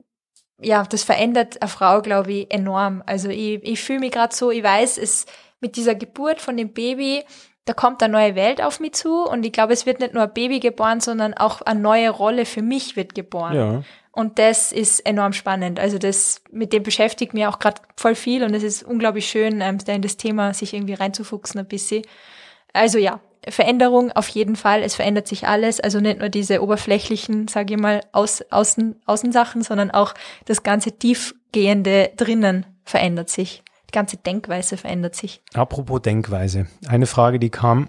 ja, 0.60 0.82
das 0.82 1.04
verändert 1.04 1.62
eine 1.62 1.70
Frau, 1.70 2.02
glaube 2.02 2.32
ich, 2.32 2.50
enorm. 2.50 3.02
Also 3.06 3.28
ich, 3.28 3.62
ich 3.62 3.80
fühle 3.80 4.00
mich 4.00 4.12
gerade 4.12 4.34
so, 4.34 4.50
ich 4.50 4.62
weiß, 4.62 4.98
es 4.98 5.24
mit 5.60 5.76
dieser 5.76 5.94
Geburt 5.94 6.40
von 6.40 6.56
dem 6.56 6.72
Baby, 6.72 7.22
da 7.64 7.72
kommt 7.74 8.02
eine 8.02 8.12
neue 8.12 8.34
Welt 8.34 8.62
auf 8.62 8.80
mich 8.80 8.94
zu 8.94 9.24
und 9.24 9.44
ich 9.44 9.52
glaube, 9.52 9.72
es 9.72 9.86
wird 9.86 10.00
nicht 10.00 10.14
nur 10.14 10.24
ein 10.24 10.32
Baby 10.32 10.60
geboren, 10.60 11.00
sondern 11.00 11.34
auch 11.34 11.60
eine 11.62 11.80
neue 11.80 12.10
Rolle 12.10 12.46
für 12.46 12.62
mich 12.62 12.96
wird 12.96 13.14
geboren. 13.14 13.54
Ja. 13.54 13.82
Und 14.12 14.38
das 14.38 14.72
ist 14.72 15.00
enorm 15.00 15.32
spannend. 15.32 15.78
Also 15.78 15.98
das, 15.98 16.42
mit 16.50 16.72
dem 16.72 16.82
beschäftigt 16.82 17.32
mich 17.32 17.46
auch 17.46 17.58
gerade 17.58 17.80
voll 17.96 18.14
viel 18.14 18.42
und 18.42 18.54
es 18.54 18.62
ist 18.62 18.82
unglaublich 18.82 19.28
schön, 19.28 19.60
ähm, 19.60 19.78
da 19.78 19.92
in 19.92 20.02
das 20.02 20.16
Thema 20.16 20.52
sich 20.52 20.74
irgendwie 20.74 20.94
reinzufuchsen 20.94 21.60
ein 21.60 21.68
bisschen. 21.68 22.02
Also 22.72 22.98
ja, 22.98 23.20
Veränderung 23.48 24.12
auf 24.12 24.28
jeden 24.28 24.56
Fall. 24.56 24.82
Es 24.82 24.94
verändert 24.94 25.28
sich 25.28 25.46
alles. 25.46 25.80
Also 25.80 26.00
nicht 26.00 26.18
nur 26.18 26.28
diese 26.28 26.62
oberflächlichen, 26.62 27.48
sage 27.48 27.74
ich 27.74 27.80
mal, 27.80 28.00
Aus, 28.12 28.42
Außen, 28.50 29.00
Außensachen, 29.06 29.62
sondern 29.62 29.90
auch 29.90 30.14
das 30.44 30.62
ganze 30.62 30.92
Tiefgehende 30.92 32.10
drinnen 32.16 32.66
verändert 32.84 33.30
sich. 33.30 33.62
Die 33.90 33.92
ganze 33.92 34.18
Denkweise 34.18 34.76
verändert 34.76 35.16
sich. 35.16 35.42
Apropos 35.52 36.00
Denkweise. 36.00 36.68
Eine 36.86 37.06
Frage, 37.06 37.40
die 37.40 37.50
kam, 37.50 37.88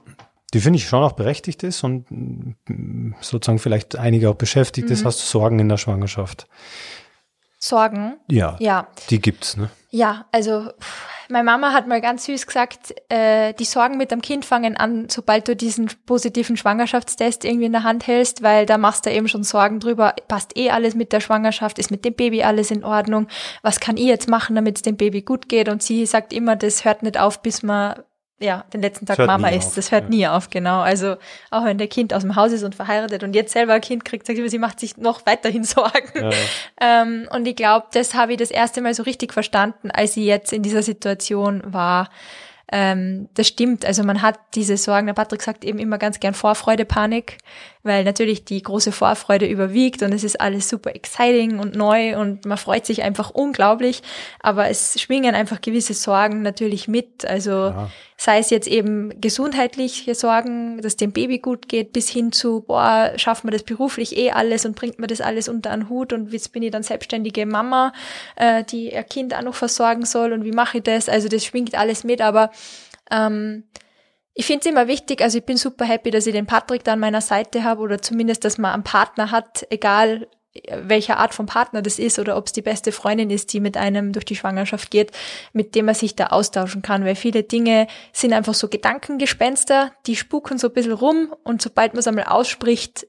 die 0.52 0.60
finde 0.60 0.78
ich 0.78 0.88
schon 0.88 1.04
auch 1.04 1.12
berechtigt 1.12 1.62
ist 1.62 1.84
und 1.84 2.10
mm, 2.10 3.14
sozusagen 3.22 3.60
vielleicht 3.60 3.96
einige 3.98 4.32
auch 4.32 4.36
beschäftigt 4.36 4.88
Mhm. 4.88 4.94
ist. 4.94 5.06
Hast 5.06 5.22
du 5.22 5.26
Sorgen 5.26 5.60
in 5.60 5.70
der 5.70 5.78
Schwangerschaft? 5.78 6.48
Sorgen. 7.64 8.18
Ja. 8.30 8.56
Ja, 8.60 8.88
Die 9.10 9.22
gibt's, 9.22 9.56
ne? 9.56 9.70
Ja, 9.92 10.26
also 10.32 10.72
pff, 10.80 11.08
Meine 11.30 11.44
Mama 11.44 11.74
hat 11.74 11.88
mal 11.88 12.02
ganz 12.02 12.26
süß 12.26 12.48
gesagt, 12.48 12.94
äh, 13.10 13.54
die 13.54 13.66
Sorgen 13.66 13.98
mit 13.98 14.10
dem 14.10 14.22
Kind 14.22 14.46
fangen 14.46 14.76
an, 14.76 15.08
sobald 15.10 15.48
du 15.48 15.56
diesen 15.56 15.90
positiven 16.06 16.58
Schwangerschaftstest 16.58 17.46
irgendwie 17.46 17.66
in 17.66 17.72
der 17.72 17.84
Hand 17.84 18.08
hältst, 18.08 18.42
weil 18.42 18.66
da 18.66 18.78
machst 18.78 19.06
du 19.06 19.12
eben 19.12 19.28
schon 19.28 19.44
Sorgen 19.44 19.80
drüber, 19.80 20.16
passt 20.28 20.58
eh 20.58 20.72
alles 20.72 20.96
mit 20.96 21.14
der 21.14 21.20
Schwangerschaft, 21.20 21.78
ist 21.78 21.92
mit 21.92 22.04
dem 22.04 22.16
Baby 22.16 22.44
alles 22.44 22.72
in 22.72 22.84
Ordnung, 22.84 23.28
was 23.62 23.80
kann 23.80 23.96
ich 23.98 24.06
jetzt 24.06 24.28
machen, 24.28 24.56
damit 24.56 24.78
es 24.78 24.82
dem 24.82 24.98
Baby 24.98 25.22
gut 25.22 25.48
geht? 25.48 25.70
Und 25.70 25.84
sie 25.84 26.06
sagt 26.06 26.34
immer, 26.34 26.56
das 26.56 26.84
hört 26.84 27.04
nicht 27.04 27.20
auf, 27.20 27.42
bis 27.42 27.62
man 27.64 28.02
ja, 28.42 28.66
den 28.74 28.82
letzten 28.82 29.06
Tag 29.06 29.20
Mama 29.20 29.50
ist. 29.50 29.68
Auf, 29.68 29.76
das 29.76 29.92
hört 29.92 30.04
ja. 30.06 30.10
nie 30.10 30.28
auf, 30.28 30.50
genau. 30.50 30.82
Also 30.82 31.16
auch 31.52 31.64
wenn 31.64 31.78
der 31.78 31.88
Kind 31.88 32.14
aus 32.14 32.24
dem 32.24 32.36
Haus 32.36 32.52
ist 32.52 32.64
und 32.64 32.76
verheiratet 32.76 33.24
und 33.24 33.36
jetzt 33.36 33.54
selber 33.54 33.74
ein 33.74 33.82
Kind 33.82 34.04
kriegt, 34.04 34.26
sagt 34.26 34.38
sie, 34.38 34.50
sie 34.50 34.60
macht 34.60 34.80
sich 34.80 34.98
noch 34.98 35.26
weiterhin 35.26 35.64
Sorgen. 35.64 36.12
Ja. 36.16 36.32
Ähm, 36.80 37.28
und 37.34 37.48
ich 37.48 37.56
glaube, 37.56 37.88
das 37.94 38.14
habe 38.14 38.34
ich 38.34 38.38
das 38.38 38.52
erste 38.52 38.82
Mal 38.82 38.94
so 38.94 39.04
richtig 39.04 39.34
verstanden, 39.34 39.92
als 39.92 40.14
sie 40.14 40.26
jetzt 40.26 40.52
in 40.52 40.64
dieser 40.64 40.84
Situation 40.84 41.62
war. 41.66 42.10
Ähm, 42.74 43.28
das 43.34 43.50
stimmt. 43.50 43.86
Also 43.86 44.04
man 44.04 44.22
hat 44.22 44.40
diese 44.56 44.78
Sorgen, 44.78 45.06
der 45.06 45.14
Patrick 45.14 45.42
sagt 45.42 45.66
eben 45.66 45.78
immer 45.78 45.98
ganz 45.98 46.22
gern 46.22 46.34
Vorfreude, 46.34 46.86
Panik, 46.86 47.38
weil 47.84 48.06
natürlich 48.06 48.46
die 48.46 48.62
große 48.62 48.94
Vorfreude 48.94 49.46
überwiegt 49.46 50.02
und 50.04 50.14
es 50.14 50.24
ist 50.24 50.40
alles 50.40 50.70
super 50.70 50.96
exciting 50.96 51.60
und 51.60 51.76
neu 51.76 52.18
und 52.18 52.46
man 52.46 52.58
freut 52.58 52.86
sich 52.86 53.04
einfach 53.04 53.30
unglaublich, 53.32 54.02
aber 54.40 54.70
es 54.70 55.00
schwingen 55.02 55.36
einfach 55.36 55.60
gewisse 55.60 55.94
Sorgen 55.94 56.44
natürlich 56.44 56.88
mit. 56.88 57.26
Also 57.26 57.52
ja. 57.52 57.90
Sei 58.24 58.38
es 58.38 58.52
jetzt 58.52 58.68
eben 58.68 59.20
gesundheitliche 59.20 60.14
Sorgen, 60.14 60.80
dass 60.80 60.96
dem 60.96 61.12
Baby 61.12 61.40
gut 61.40 61.68
geht, 61.68 61.92
bis 61.92 62.08
hin 62.08 62.32
zu, 62.32 62.62
boah, 62.62 63.14
schafft 63.16 63.44
man 63.46 63.52
das 63.52 63.64
beruflich 63.64 64.16
eh 64.16 64.30
alles 64.30 64.64
und 64.64 64.76
bringt 64.76 65.00
man 65.00 65.08
das 65.08 65.22
alles 65.22 65.50
unter 65.50 65.72
einen 65.72 65.90
Hut 65.90 66.14
und 66.14 66.32
jetzt 66.32 66.54
bin 66.54 66.62
ich 66.62 66.70
dann 66.70 66.84
selbstständige 66.84 67.48
Mama, 67.48 67.94
äh, 68.36 68.64
die 68.64 68.94
ihr 68.94 69.02
Kind 69.02 69.34
auch 69.34 69.42
noch 69.42 69.56
versorgen 69.56 70.06
soll 70.06 70.34
und 70.34 70.44
wie 70.44 70.52
mache 70.52 70.78
ich 70.78 70.84
das? 70.84 71.10
Also 71.10 71.30
das 71.30 71.44
schwingt 71.44 71.74
alles 71.74 72.04
mit, 72.04 72.22
aber 72.22 72.52
ähm, 73.10 73.64
ich 74.36 74.46
finde 74.46 74.60
es 74.60 74.66
immer 74.68 74.88
wichtig, 74.88 75.24
also 75.24 75.40
ich 75.40 75.46
bin 75.46 75.58
super 75.58 75.86
happy, 75.86 76.12
dass 76.12 76.28
ich 76.28 76.34
den 76.34 76.46
Patrick 76.46 76.84
da 76.84 76.94
an 76.94 77.00
meiner 77.00 77.22
Seite 77.22 77.64
habe 77.64 77.82
oder 77.82 78.04
zumindest, 78.04 78.46
dass 78.46 78.60
man 78.60 78.72
einen 78.72 78.84
Partner 78.84 79.32
hat, 79.32 79.66
egal 79.72 80.28
welcher 80.70 81.18
Art 81.18 81.34
von 81.34 81.46
Partner 81.46 81.82
das 81.82 81.98
ist 81.98 82.20
oder 82.20 82.36
ob 82.36 82.48
es 82.48 82.52
die 82.52 82.62
beste 82.62 82.92
Freundin 82.92 83.30
ist, 83.30 83.54
die 83.54 83.60
mit 83.60 83.78
einem 83.78 84.12
durch 84.12 84.26
die 84.26 84.36
Schwangerschaft 84.36 84.92
geht, 84.92 85.12
mit 85.54 85.76
dem 85.76 85.86
man 85.86 85.96
sich 85.96 86.16
da 86.16 86.28
austauschen 86.28 86.82
kann, 86.82 87.06
weil 87.06 87.16
viele 87.16 87.44
Dinge 87.44 87.88
sind 88.12 88.34
einfach 88.34 88.54
so 88.54 88.68
Gedankengespenster, 88.68 89.92
die 90.08 90.16
spuken 90.16 90.58
so 90.58 90.68
ein 90.68 90.74
bisschen 90.74 90.92
rum 90.92 91.34
und 91.44 91.62
sobald 91.62 91.94
man 91.94 92.00
es 92.00 92.08
einmal 92.08 92.26
ausspricht, 92.26 93.08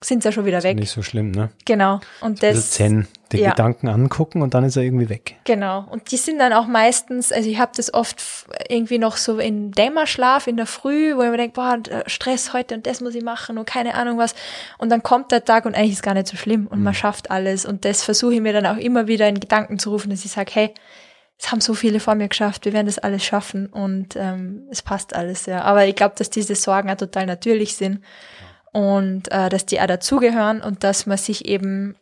sind 0.00 0.22
sie 0.22 0.28
ja 0.28 0.32
schon 0.32 0.44
wieder 0.44 0.62
weg. 0.62 0.78
Nicht 0.78 0.90
so 0.90 1.02
schlimm, 1.02 1.30
ne? 1.30 1.50
Genau. 1.64 2.00
Und 2.20 2.42
das, 2.42 2.56
das 2.56 2.70
Zen, 2.72 3.06
den 3.32 3.40
ja. 3.40 3.50
Gedanken 3.50 3.88
angucken 3.88 4.42
und 4.42 4.54
dann 4.54 4.64
ist 4.64 4.76
er 4.76 4.82
irgendwie 4.82 5.08
weg. 5.08 5.36
Genau. 5.44 5.86
Und 5.90 6.10
die 6.10 6.16
sind 6.16 6.38
dann 6.38 6.52
auch 6.52 6.66
meistens, 6.66 7.32
also 7.32 7.48
ich 7.48 7.58
habe 7.58 7.72
das 7.76 7.92
oft 7.92 8.22
irgendwie 8.68 8.98
noch 8.98 9.16
so 9.16 9.38
in 9.38 9.70
Dämmerschlaf 9.72 10.46
in 10.46 10.56
der 10.56 10.66
Früh, 10.66 11.16
wo 11.16 11.22
ich 11.22 11.30
mir 11.30 11.36
denke, 11.36 11.54
boah, 11.54 11.78
Stress 12.06 12.52
heute 12.52 12.74
und 12.76 12.86
das 12.86 13.00
muss 13.00 13.14
ich 13.14 13.22
machen 13.22 13.58
und 13.58 13.66
keine 13.66 13.94
Ahnung 13.94 14.18
was. 14.18 14.34
Und 14.78 14.90
dann 14.90 15.02
kommt 15.02 15.32
der 15.32 15.44
Tag 15.44 15.64
und 15.66 15.74
eigentlich 15.74 15.92
ist 15.92 16.02
gar 16.02 16.14
nicht 16.14 16.28
so 16.28 16.36
schlimm 16.36 16.66
und 16.66 16.78
mhm. 16.78 16.84
man 16.84 16.94
schafft 16.94 17.30
alles. 17.30 17.64
Und 17.66 17.84
das 17.84 18.02
versuche 18.02 18.34
ich 18.34 18.40
mir 18.40 18.52
dann 18.52 18.66
auch 18.66 18.78
immer 18.78 19.06
wieder 19.06 19.28
in 19.28 19.40
Gedanken 19.40 19.78
zu 19.78 19.90
rufen, 19.90 20.10
dass 20.10 20.24
ich 20.24 20.30
sage, 20.30 20.50
hey, 20.52 20.74
es 21.40 21.52
haben 21.52 21.60
so 21.60 21.74
viele 21.74 22.00
vor 22.00 22.16
mir 22.16 22.28
geschafft, 22.28 22.64
wir 22.64 22.72
werden 22.72 22.86
das 22.86 22.98
alles 22.98 23.24
schaffen 23.24 23.66
und 23.66 24.16
ähm, 24.16 24.66
es 24.70 24.82
passt 24.82 25.14
alles, 25.14 25.46
ja. 25.46 25.62
Aber 25.62 25.86
ich 25.86 25.94
glaube, 25.94 26.16
dass 26.18 26.30
diese 26.30 26.56
Sorgen 26.56 26.90
auch 26.90 26.96
total 26.96 27.26
natürlich 27.26 27.76
sind 27.76 28.02
und 28.72 29.30
äh, 29.30 29.48
dass 29.48 29.66
die 29.66 29.80
auch 29.80 29.86
dazugehören 29.86 30.60
und 30.60 30.84
dass 30.84 31.06
man 31.06 31.18
sich 31.18 31.46
eben, 31.46 31.96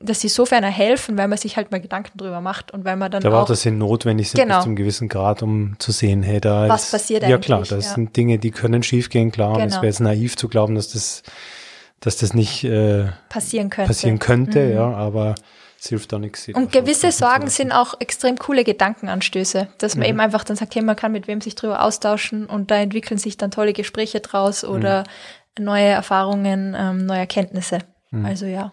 dass 0.00 0.20
sie 0.20 0.28
sofern 0.28 0.64
helfen, 0.64 1.16
weil 1.18 1.28
man 1.28 1.38
sich 1.38 1.56
halt 1.56 1.70
mal 1.70 1.80
Gedanken 1.80 2.16
drüber 2.18 2.40
macht 2.40 2.72
und 2.72 2.84
weil 2.84 2.96
man 2.96 3.10
dann 3.10 3.22
da 3.22 3.32
war 3.32 3.44
das 3.44 3.62
sind 3.62 3.78
notwendig 3.78 4.30
sind 4.30 4.40
genau. 4.40 4.56
bis 4.56 4.64
zum 4.64 4.76
gewissen 4.76 5.08
Grad, 5.08 5.42
um 5.42 5.78
zu 5.78 5.92
sehen, 5.92 6.22
hey, 6.22 6.40
da 6.40 6.68
was 6.68 6.84
ist, 6.84 6.90
passiert 6.92 7.22
ja 7.22 7.38
klar, 7.38 7.60
das 7.60 7.70
ja. 7.70 7.80
sind 7.94 8.16
Dinge, 8.16 8.38
die 8.38 8.50
können 8.50 8.82
schiefgehen, 8.82 9.30
klar, 9.30 9.52
genau. 9.52 9.62
und 9.62 9.66
es 9.66 9.74
genau. 9.74 9.82
wäre 9.82 9.90
jetzt 9.90 10.00
naiv 10.00 10.36
zu 10.36 10.48
glauben, 10.48 10.74
dass 10.74 10.92
das, 10.92 11.22
dass 12.00 12.16
das 12.16 12.34
nicht 12.34 12.64
äh, 12.64 13.06
passieren 13.28 13.70
könnte, 13.70 13.88
passieren 13.88 14.18
könnte, 14.18 14.64
mhm. 14.64 14.74
ja, 14.74 14.92
aber 14.92 15.34
es 15.78 15.88
hilft 15.88 16.12
auch 16.14 16.18
nichts. 16.18 16.48
Und 16.48 16.72
gewisse 16.72 17.12
Sorgen 17.12 17.48
sind 17.48 17.70
auch 17.70 18.00
extrem 18.00 18.38
coole 18.38 18.64
Gedankenanstöße, 18.64 19.68
dass 19.78 19.94
man 19.94 20.04
mhm. 20.04 20.10
eben 20.10 20.20
einfach 20.20 20.44
dann 20.44 20.56
sagt, 20.56 20.74
hey, 20.74 20.82
man 20.82 20.96
kann 20.96 21.12
mit 21.12 21.28
wem 21.28 21.42
sich 21.42 21.54
drüber 21.54 21.82
austauschen 21.82 22.46
und 22.46 22.70
da 22.70 22.76
entwickeln 22.76 23.18
sich 23.18 23.36
dann 23.36 23.50
tolle 23.50 23.74
Gespräche 23.74 24.20
draus 24.20 24.64
oder 24.64 25.02
mhm 25.02 25.06
neue 25.58 25.86
Erfahrungen, 25.86 26.74
ähm, 26.78 27.06
neue 27.06 27.20
Erkenntnisse. 27.20 27.78
Mhm. 28.10 28.24
Also 28.26 28.46
ja. 28.46 28.72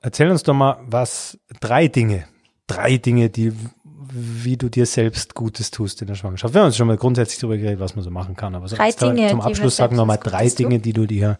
Erzähl 0.00 0.30
uns 0.30 0.42
doch 0.42 0.54
mal, 0.54 0.78
was 0.86 1.38
drei 1.60 1.88
Dinge, 1.88 2.26
drei 2.66 2.96
Dinge, 2.96 3.28
die, 3.28 3.52
wie 3.84 4.56
du 4.56 4.68
dir 4.68 4.86
selbst 4.86 5.34
Gutes 5.34 5.70
tust 5.70 6.00
in 6.00 6.08
der 6.08 6.14
Schwangerschaft. 6.14 6.54
Wir 6.54 6.60
haben 6.60 6.66
uns 6.66 6.76
schon 6.76 6.86
mal 6.86 6.96
grundsätzlich 6.96 7.40
darüber 7.40 7.56
geredet, 7.56 7.80
was 7.80 7.96
man 7.96 8.04
so 8.04 8.10
machen 8.10 8.36
kann. 8.36 8.54
Aber 8.54 8.68
so 8.68 8.76
drei 8.76 8.92
Dinge, 8.92 9.28
zum 9.28 9.40
Abschluss 9.40 9.76
sagen 9.76 9.96
wir 9.96 10.04
mal 10.04 10.16
drei 10.16 10.48
Dinge, 10.48 10.78
die 10.78 10.92
du 10.92 11.06
dir, 11.06 11.38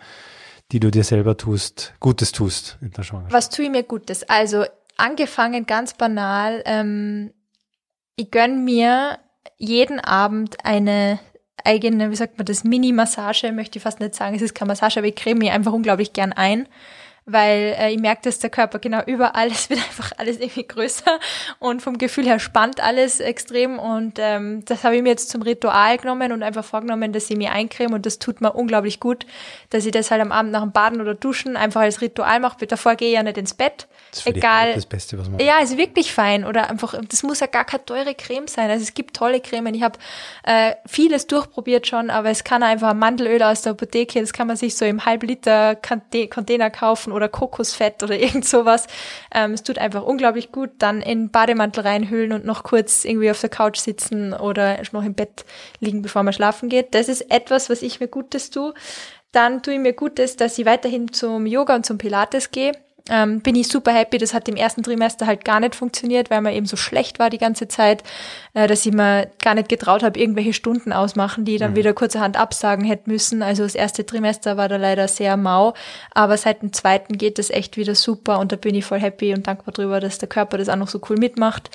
die 0.72 0.80
du 0.80 0.90
dir 0.90 1.04
selber 1.04 1.36
tust, 1.36 1.94
Gutes 2.00 2.32
tust 2.32 2.78
in 2.80 2.90
der 2.90 3.02
Schwangerschaft. 3.02 3.32
Was 3.32 3.50
tue 3.50 3.66
ich 3.66 3.70
mir 3.70 3.82
Gutes? 3.82 4.28
Also 4.28 4.64
angefangen 4.96 5.66
ganz 5.66 5.94
banal, 5.94 6.62
ähm, 6.66 7.32
ich 8.16 8.30
gönn 8.30 8.64
mir 8.64 9.18
jeden 9.58 10.00
Abend 10.00 10.56
eine 10.64 11.20
eigene, 11.64 12.10
wie 12.10 12.16
sagt 12.16 12.38
man 12.38 12.44
das, 12.46 12.64
Mini-Massage, 12.64 13.52
möchte 13.52 13.78
ich 13.78 13.82
fast 13.82 14.00
nicht 14.00 14.14
sagen, 14.14 14.36
es 14.36 14.42
ist 14.42 14.54
keine 14.54 14.68
Massage, 14.68 14.98
aber 14.98 15.08
ich 15.08 15.16
creme 15.16 15.38
mich 15.38 15.50
einfach 15.50 15.72
unglaublich 15.72 16.12
gern 16.12 16.32
ein 16.32 16.68
weil 17.26 17.74
äh, 17.76 17.90
ich 17.90 17.98
merke, 17.98 18.22
dass 18.22 18.38
der 18.38 18.50
Körper 18.50 18.78
genau 18.78 19.02
überall, 19.04 19.48
es 19.48 19.68
wird 19.70 19.80
einfach 19.80 20.12
alles 20.16 20.38
irgendwie 20.38 20.66
größer 20.66 21.18
und 21.58 21.82
vom 21.82 21.98
Gefühl 21.98 22.24
her 22.24 22.38
spannt 22.38 22.80
alles 22.80 23.20
extrem 23.20 23.78
und 23.78 24.18
ähm, 24.18 24.64
das 24.64 24.84
habe 24.84 24.96
ich 24.96 25.02
mir 25.02 25.10
jetzt 25.10 25.28
zum 25.28 25.42
Ritual 25.42 25.98
genommen 25.98 26.32
und 26.32 26.42
einfach 26.42 26.64
vorgenommen, 26.64 27.12
dass 27.12 27.28
ich 27.28 27.36
mir 27.36 27.52
eincreme 27.52 27.94
und 27.94 28.06
das 28.06 28.20
tut 28.20 28.40
mir 28.40 28.52
unglaublich 28.52 29.00
gut, 29.00 29.26
dass 29.70 29.84
ich 29.84 29.92
das 29.92 30.10
halt 30.10 30.22
am 30.22 30.32
Abend 30.32 30.52
nach 30.52 30.62
dem 30.62 30.72
Baden 30.72 31.00
oder 31.00 31.14
Duschen 31.14 31.56
einfach 31.56 31.80
als 31.82 32.00
Ritual 32.00 32.40
mache. 32.40 32.66
Davor 32.66 32.94
gehe 32.94 33.08
ich 33.08 33.14
ja 33.14 33.22
nicht 33.22 33.36
ins 33.36 33.54
Bett. 33.54 33.88
Das 34.16 34.26
ist 34.26 34.36
Egal. 34.36 34.74
Das 34.74 34.86
Beste, 34.86 35.18
was 35.18 35.28
man 35.28 35.38
Ja, 35.40 35.58
ist 35.58 35.76
wirklich 35.76 36.12
fein 36.12 36.44
oder 36.44 36.70
einfach, 36.70 36.94
das 37.08 37.22
muss 37.22 37.40
ja 37.40 37.46
gar 37.46 37.64
keine 37.64 37.84
teure 37.84 38.14
Creme 38.14 38.48
sein. 38.48 38.70
Also 38.70 38.82
es 38.82 38.94
gibt 38.94 39.14
tolle 39.14 39.40
Cremen. 39.40 39.74
Ich 39.74 39.82
habe 39.82 39.98
äh, 40.44 40.72
vieles 40.86 41.26
durchprobiert 41.26 41.86
schon, 41.86 42.10
aber 42.10 42.30
es 42.30 42.44
kann 42.44 42.62
einfach 42.62 42.94
Mandelöl 42.94 43.42
aus 43.42 43.62
der 43.62 43.72
Apotheke, 43.72 44.20
das 44.20 44.32
kann 44.32 44.46
man 44.46 44.56
sich 44.56 44.76
so 44.76 44.84
im 44.84 45.04
Halbliter 45.04 45.76
Container 45.76 46.70
kaufen 46.70 47.12
oder 47.12 47.28
Kokosfett 47.28 48.02
oder 48.02 48.14
irgend 48.18 48.46
sowas. 48.46 48.86
Ähm, 49.34 49.52
es 49.52 49.62
tut 49.62 49.78
einfach 49.78 50.02
unglaublich 50.02 50.52
gut. 50.52 50.70
Dann 50.78 51.02
in 51.02 51.30
Bademantel 51.30 51.82
reinhüllen 51.82 52.32
und 52.32 52.44
noch 52.44 52.62
kurz 52.62 53.04
irgendwie 53.04 53.30
auf 53.30 53.40
der 53.40 53.50
Couch 53.50 53.78
sitzen 53.78 54.32
oder 54.32 54.78
noch 54.92 55.04
im 55.04 55.14
Bett 55.14 55.44
liegen, 55.80 56.02
bevor 56.02 56.22
man 56.22 56.32
schlafen 56.32 56.68
geht. 56.68 56.94
Das 56.94 57.08
ist 57.08 57.30
etwas, 57.30 57.68
was 57.68 57.82
ich 57.82 58.00
mir 58.00 58.08
Gutes 58.08 58.50
tue. 58.50 58.72
Dann 59.32 59.62
tue 59.62 59.74
ich 59.74 59.80
mir 59.80 59.92
Gutes, 59.92 60.36
dass 60.36 60.56
ich 60.58 60.64
weiterhin 60.64 61.12
zum 61.12 61.44
Yoga 61.44 61.74
und 61.74 61.84
zum 61.84 61.98
Pilates 61.98 62.50
gehe 62.50 62.72
ähm, 63.08 63.40
bin 63.40 63.54
ich 63.54 63.68
super 63.68 63.92
happy. 63.92 64.18
Das 64.18 64.34
hat 64.34 64.48
im 64.48 64.56
ersten 64.56 64.82
Trimester 64.82 65.26
halt 65.26 65.44
gar 65.44 65.60
nicht 65.60 65.74
funktioniert, 65.74 66.30
weil 66.30 66.40
man 66.40 66.52
eben 66.52 66.66
so 66.66 66.76
schlecht 66.76 67.18
war 67.18 67.30
die 67.30 67.38
ganze 67.38 67.68
Zeit, 67.68 68.02
äh, 68.54 68.66
dass 68.66 68.84
ich 68.84 68.92
mir 68.92 69.30
gar 69.42 69.54
nicht 69.54 69.68
getraut 69.68 70.02
habe, 70.02 70.18
irgendwelche 70.18 70.52
Stunden 70.52 70.92
ausmachen, 70.92 71.44
die 71.44 71.58
dann 71.58 71.72
mhm. 71.72 71.76
wieder 71.76 71.94
kurzerhand 71.94 72.36
absagen 72.36 72.84
hätte 72.84 73.08
müssen. 73.08 73.42
Also 73.42 73.62
das 73.62 73.74
erste 73.74 74.04
Trimester 74.04 74.56
war 74.56 74.68
da 74.68 74.76
leider 74.76 75.08
sehr 75.08 75.36
mau, 75.36 75.74
aber 76.12 76.36
seit 76.36 76.62
dem 76.62 76.72
zweiten 76.72 77.16
geht 77.16 77.38
das 77.38 77.50
echt 77.50 77.76
wieder 77.76 77.94
super 77.94 78.38
und 78.40 78.52
da 78.52 78.56
bin 78.56 78.74
ich 78.74 78.84
voll 78.84 79.00
happy 79.00 79.34
und 79.34 79.46
dankbar 79.46 79.72
drüber, 79.72 80.00
dass 80.00 80.18
der 80.18 80.28
Körper 80.28 80.58
das 80.58 80.68
auch 80.68 80.76
noch 80.76 80.88
so 80.88 81.00
cool 81.08 81.16
mitmacht. 81.16 81.70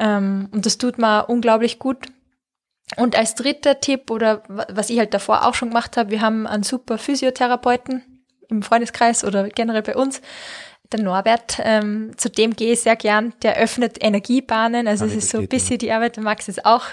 Ähm, 0.00 0.48
und 0.52 0.66
das 0.66 0.78
tut 0.78 0.98
mir 0.98 1.26
unglaublich 1.26 1.78
gut. 1.78 2.06
Und 2.96 3.16
als 3.16 3.34
dritter 3.34 3.80
Tipp 3.80 4.10
oder 4.10 4.42
was 4.48 4.90
ich 4.90 4.98
halt 4.98 5.14
davor 5.14 5.46
auch 5.46 5.54
schon 5.54 5.68
gemacht 5.68 5.96
habe, 5.96 6.10
wir 6.10 6.20
haben 6.20 6.46
einen 6.46 6.62
super 6.62 6.98
Physiotherapeuten 6.98 8.02
im 8.48 8.62
Freundeskreis 8.62 9.24
oder 9.24 9.48
generell 9.48 9.82
bei 9.82 9.96
uns, 9.96 10.20
der 10.92 11.00
Norbert, 11.00 11.58
ähm, 11.62 12.12
zu 12.16 12.30
dem 12.30 12.54
gehe 12.54 12.72
ich 12.72 12.80
sehr 12.80 12.96
gern, 12.96 13.32
der 13.42 13.56
öffnet 13.56 14.02
Energiebahnen, 14.02 14.86
also 14.86 15.04
es 15.06 15.14
ist 15.14 15.30
so 15.30 15.38
ein 15.38 15.48
bisschen 15.48 15.78
die 15.78 15.92
Arbeit, 15.92 16.16
der 16.16 16.22
Max 16.22 16.48
ist 16.48 16.64
auch 16.64 16.84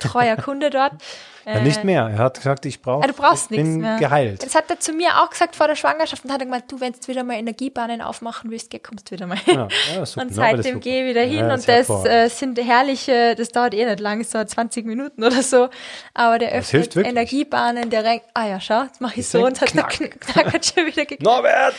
treuer 0.00 0.36
Kunde 0.36 0.70
dort. 0.70 0.92
Ja, 1.44 1.60
nicht 1.60 1.82
äh, 1.82 1.86
mehr. 1.86 2.02
Er 2.02 2.18
hat 2.18 2.36
gesagt, 2.36 2.66
ich 2.66 2.80
brauche, 2.80 3.04
ah, 3.04 3.06
du 3.06 3.14
brauchst 3.14 3.50
ich 3.50 3.56
bin 3.56 3.78
mehr. 3.78 3.96
geheilt. 3.96 4.44
Das 4.44 4.54
hat 4.54 4.70
er 4.70 4.78
zu 4.78 4.92
mir 4.92 5.20
auch 5.20 5.30
gesagt 5.30 5.56
vor 5.56 5.66
der 5.66 5.74
Schwangerschaft 5.74 6.24
und 6.24 6.32
hat 6.32 6.40
er 6.40 6.46
gemeint, 6.46 6.70
du, 6.70 6.80
wenn 6.80 6.92
du 6.92 7.08
wieder 7.08 7.24
mal 7.24 7.34
Energiebahnen 7.34 8.00
aufmachen 8.00 8.50
willst, 8.50 8.70
geh, 8.70 8.78
kommst 8.78 9.10
wieder 9.10 9.26
mal. 9.26 9.38
Ja, 9.46 9.68
ja, 9.94 10.06
super, 10.06 10.26
und 10.26 10.34
seitdem 10.34 10.80
gehe 10.80 11.02
ich 11.02 11.10
wieder 11.10 11.22
hin 11.22 11.50
und 11.50 11.66
das 11.66 11.88
äh, 12.04 12.28
sind 12.28 12.60
herrliche, 12.60 13.34
das 13.34 13.48
dauert 13.48 13.74
eh 13.74 13.84
nicht 13.84 14.00
lang, 14.00 14.20
es 14.20 14.30
dauert 14.30 14.50
20 14.50 14.86
Minuten 14.86 15.24
oder 15.24 15.42
so, 15.42 15.68
aber 16.14 16.38
der 16.38 16.52
öffnet 16.52 16.96
Energiebahnen, 16.96 17.90
der 17.90 18.04
renkt, 18.04 18.26
ah 18.34 18.46
ja, 18.46 18.60
schau, 18.60 18.84
jetzt 18.84 19.00
mache 19.00 19.20
ich 19.20 19.28
so 19.28 19.44
und 19.44 19.60
hat 19.60 19.74
der 19.74 19.84
Knack 19.84 20.64
schon 20.64 20.86
wieder 20.86 21.04
geknackt. 21.06 21.22
Norbert! 21.22 21.74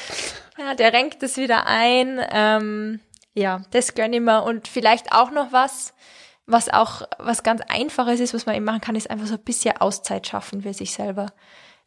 Ja, 0.58 0.76
der 0.76 0.94
renkt 0.94 1.24
das 1.24 1.38
wieder 1.38 1.68
ein. 1.68 2.20
Ähm, 2.32 3.00
ja, 3.34 3.62
das 3.72 3.96
gönne 3.96 4.18
ich 4.18 4.22
mir. 4.22 4.44
Und 4.44 4.68
vielleicht 4.68 5.12
auch 5.12 5.32
noch 5.32 5.52
was, 5.52 5.94
was 6.46 6.70
auch 6.70 7.04
was 7.18 7.44
ganz 7.44 7.62
Einfaches 7.68 8.20
ist, 8.20 8.34
was 8.34 8.46
man 8.46 8.56
eben 8.56 8.66
machen 8.66 8.82
kann, 8.82 8.96
ist 8.96 9.10
einfach 9.10 9.28
so 9.28 9.36
ein 9.36 9.44
bisschen 9.44 9.78
Auszeit 9.78 10.28
schaffen 10.28 10.62
für 10.62 10.74
sich 10.74 10.94
selber. 10.94 11.28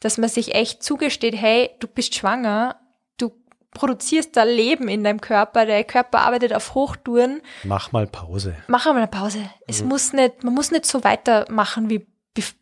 Dass 0.00 0.18
man 0.18 0.28
sich 0.28 0.54
echt 0.54 0.82
zugesteht, 0.82 1.36
hey, 1.36 1.70
du 1.80 1.86
bist 1.86 2.14
schwanger, 2.14 2.76
du 3.18 3.32
produzierst 3.72 4.36
da 4.36 4.42
Leben 4.42 4.88
in 4.88 5.04
deinem 5.04 5.20
Körper, 5.20 5.64
der 5.64 5.84
Körper 5.84 6.20
arbeitet 6.20 6.52
auf 6.52 6.74
Hochtouren. 6.74 7.40
Mach 7.64 7.92
mal 7.92 8.06
Pause. 8.06 8.56
Mach 8.66 8.86
mal 8.86 8.96
eine 8.96 9.06
Pause. 9.06 9.48
Es 9.66 9.82
mhm. 9.82 9.88
muss 9.88 10.12
nicht, 10.12 10.42
man 10.42 10.54
muss 10.54 10.70
nicht 10.70 10.86
so 10.86 11.04
weitermachen 11.04 11.88
wie 11.88 12.06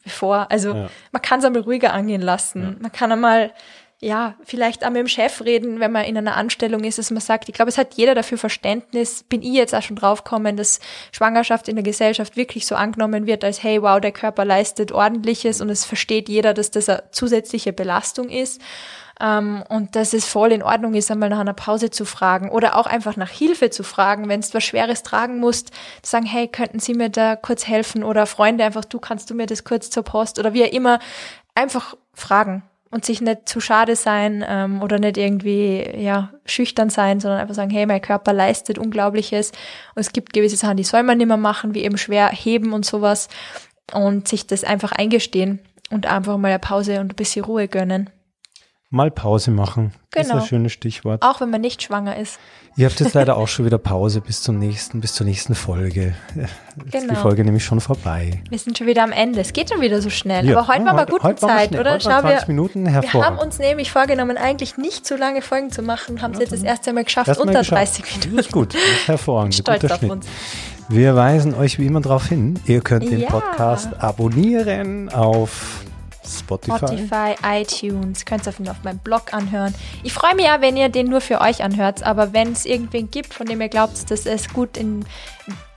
bevor. 0.05 0.51
Also 0.51 0.75
ja. 0.75 0.89
man 1.13 1.23
kann 1.23 1.41
es 1.41 1.45
einmal 1.45 1.63
ruhiger 1.63 1.93
angehen 1.93 2.23
lassen. 2.23 2.63
Ja. 2.63 2.75
Man 2.81 2.93
kann 2.93 3.11
einmal 3.13 3.53
ja, 4.01 4.35
vielleicht 4.45 4.85
auch 4.85 4.91
mit 4.91 4.99
dem 4.99 5.09
Chef 5.09 5.41
reden, 5.43 5.81
wenn 5.81 5.93
man 5.93 6.05
in 6.05 6.19
einer 6.19 6.37
Anstellung 6.37 6.85
ist, 6.85 6.99
dass 6.99 7.11
man 7.11 7.21
sagt, 7.21 7.49
ich 7.49 7.55
glaube, 7.55 7.71
es 7.71 7.79
hat 7.79 7.95
jeder 7.95 8.15
dafür 8.15 8.39
Verständnis, 8.39 9.23
bin 9.23 9.43
ich 9.43 9.55
jetzt 9.55 9.75
auch 9.75 9.83
schon 9.83 9.97
draufgekommen, 9.97 10.57
dass 10.57 10.81
Schwangerschaft 11.13 11.69
in 11.69 11.77
der 11.77 11.85
Gesellschaft 11.85 12.37
wirklich 12.37 12.67
so 12.67 12.75
angenommen 12.75 13.27
wird, 13.27 13.45
als 13.45 13.63
hey, 13.63 13.81
wow, 13.81 14.01
der 14.01 14.13
Körper 14.13 14.45
leistet 14.45 14.93
ordentliches 14.93 15.61
und 15.61 15.71
es 15.71 15.85
versteht 15.85 16.29
jeder, 16.29 16.55
dass 16.55 16.71
das 16.71 16.89
eine 16.89 17.05
zusätzliche 17.13 17.73
Belastung 17.73 18.29
ist. 18.29 18.61
Um, 19.21 19.29
ähm, 19.29 19.65
und 19.69 19.95
dass 19.95 20.13
es 20.13 20.25
voll 20.25 20.51
in 20.51 20.65
Ordnung 20.65 20.95
ist, 20.95 21.09
einmal 21.09 21.29
nach 21.29 21.39
einer 21.39 21.55
Pause 21.55 21.89
zu 21.89 22.05
fragen 22.05 22.51
oder 22.51 22.77
auch 22.77 22.87
einfach 22.87 23.17
nach 23.17 23.31
Hilfe 23.31 23.71
zu 23.71 23.85
fragen, 23.85 24.29
wenn 24.29 24.41
du 24.41 24.49
was 24.53 24.65
Schweres 24.65 25.05
tragen 25.05 25.39
musst, 25.39 25.69
zu 26.03 26.11
sagen, 26.11 26.27
hey, 26.27 26.49
könnten 26.49 26.81
Sie 26.81 26.95
mir 26.95 27.11
da 27.11 27.37
kurz 27.37 27.69
helfen 27.69 28.03
oder 28.03 28.27
Freunde 28.27 28.65
einfach, 28.65 28.85
du 28.85 28.99
kannst 28.99 29.31
du 29.31 29.35
mir 29.35 29.47
das 29.47 29.63
kurz 29.63 29.89
zur 29.89 30.03
Post 30.03 30.41
oder 30.41 30.53
wie 30.53 30.65
auch 30.65 30.73
immer, 30.73 30.99
einfach 31.55 31.95
fragen 32.13 32.65
und 32.95 33.05
sich 33.05 33.21
nicht 33.21 33.49
zu 33.49 33.59
schade 33.59 33.97
sein 33.97 34.45
ähm, 34.47 34.81
oder 34.81 35.01
nicht 35.01 35.17
irgendwie 35.17 35.85
ja 35.99 36.31
schüchtern 36.47 36.91
sein, 36.91 37.19
sondern 37.19 37.41
einfach 37.41 37.57
sagen, 37.57 37.73
hey, 37.73 37.87
mein 37.87 38.01
Körper 38.01 38.33
leistet 38.33 38.79
Unglaubliches 38.79 39.51
und 39.97 40.01
es 40.01 40.13
gibt 40.13 40.33
gewisse 40.33 40.55
Sachen, 40.55 40.77
die 40.77 40.85
soll 40.85 41.03
man 41.03 41.19
nicht 41.19 41.27
mehr 41.27 41.37
machen, 41.37 41.75
wie 41.75 41.83
eben 41.83 41.99
schwer 41.99 42.29
heben 42.29 42.73
und 42.73 42.87
sowas 42.87 43.29
und 43.93 44.29
sich 44.29 44.47
das 44.47 44.63
einfach 44.63 44.93
eingestehen 44.93 45.59
und 45.91 46.07
einfach 46.07 46.39
mal 46.39 46.49
eine 46.49 46.61
Pause 46.61 47.01
und 47.01 47.13
ein 47.13 47.17
bisschen 47.17 47.45
Ruhe 47.45 47.67
gönnen. 47.67 48.11
Mal 48.95 49.11
Pause 49.11 49.51
machen. 49.51 49.91
Genau. 49.91 49.97
Das 50.13 50.23
ist 50.23 50.31
ein 50.31 50.37
genau. 50.37 50.47
schönes 50.47 50.73
Stichwort. 50.73 51.21
Auch 51.23 51.41
wenn 51.41 51.51
man 51.51 51.61
nicht 51.61 51.83
schwanger 51.83 52.17
ist. 52.17 52.39
Ihr 52.77 52.87
habt 52.87 53.01
jetzt 53.01 53.15
leider 53.15 53.37
auch 53.37 53.49
schon 53.49 53.67
wieder 53.67 53.77
Pause 53.77 54.21
bis 54.21 54.41
zum 54.41 54.61
nächsten, 54.61 55.01
bis 55.01 55.15
zur 55.15 55.27
nächsten 55.27 55.57
Folge. 55.57 56.15
Jetzt 56.37 56.93
genau. 56.93 57.05
ist 57.05 57.11
die 57.11 57.17
Folge 57.17 57.45
nämlich 57.45 57.65
schon 57.65 57.81
vorbei. 57.81 58.41
Wir 58.49 58.59
sind 58.59 58.79
schon 58.79 58.87
wieder 58.87 59.03
am 59.03 59.11
Ende. 59.11 59.41
Es 59.41 59.53
geht 59.53 59.71
schon 59.71 59.81
wieder 59.81 60.01
so 60.01 60.11
schnell. 60.11 60.49
Ja, 60.49 60.57
Aber 60.57 60.69
heute 60.69 60.81
ja, 60.83 60.87
waren 60.87 60.97
wir 60.97 61.07
gute 61.07 61.25
heute 61.25 61.41
Zeit, 61.41 61.73
wir 61.73 61.81
oder? 61.81 61.99
Schau, 61.99 62.23
wir, 62.23 62.41
Minuten 62.47 62.87
wir 62.87 63.13
haben 63.15 63.39
uns 63.39 63.59
nämlich 63.59 63.91
vorgenommen, 63.91 64.37
eigentlich 64.37 64.77
nicht 64.77 65.05
so 65.07 65.17
lange 65.17 65.43
Folgen 65.43 65.71
zu 65.71 65.83
machen. 65.83 66.23
Haben 66.23 66.35
es 66.35 66.39
jetzt 66.39 66.53
das 66.53 66.63
erste 66.63 66.93
Mal 66.93 67.03
geschafft, 67.03 67.27
Erst 67.27 67.41
unter 67.41 67.59
geschafft. 67.59 67.99
30 67.99 68.05
Minuten. 68.05 68.37
Das 68.37 68.47
ist 68.47 68.53
gut. 68.53 68.75
Das 68.75 68.81
ist 68.81 69.09
hervorragend. 69.09 69.55
Stolz 69.57 69.85
auf 69.87 69.99
Schnitt. 69.99 70.11
uns. 70.13 70.27
Wir 70.89 71.17
weisen 71.17 71.55
euch 71.55 71.81
wie 71.81 71.87
immer 71.87 72.01
darauf 72.01 72.29
hin, 72.29 72.61
ihr 72.67 72.81
könnt 72.81 73.11
den 73.11 73.21
ja. 73.21 73.29
Podcast 73.29 73.89
abonnieren 74.01 75.09
auf 75.09 75.83
Spotify. 76.27 76.79
Spotify, 76.79 77.35
iTunes, 77.43 78.25
könnt 78.25 78.47
ihr 78.47 78.51
auf, 78.51 78.61
auf 78.69 78.83
meinem 78.85 78.99
Blog 78.99 79.33
anhören. 79.33 79.75
Ich 80.03 80.13
freue 80.13 80.35
mich 80.35 80.47
ja, 80.47 80.61
wenn 80.61 80.77
ihr 80.77 80.89
den 80.89 81.09
nur 81.09 81.21
für 81.21 81.41
euch 81.41 81.63
anhört, 81.63 82.03
aber 82.03 82.33
wenn 82.33 82.53
es 82.53 82.65
irgendwen 82.65 83.11
gibt, 83.11 83.35
von 83.35 83.47
dem 83.47 83.61
ihr 83.61 83.69
glaubt, 83.69 84.11
dass 84.11 84.27
es 84.27 84.53
gut 84.53 84.77
in 84.77 85.05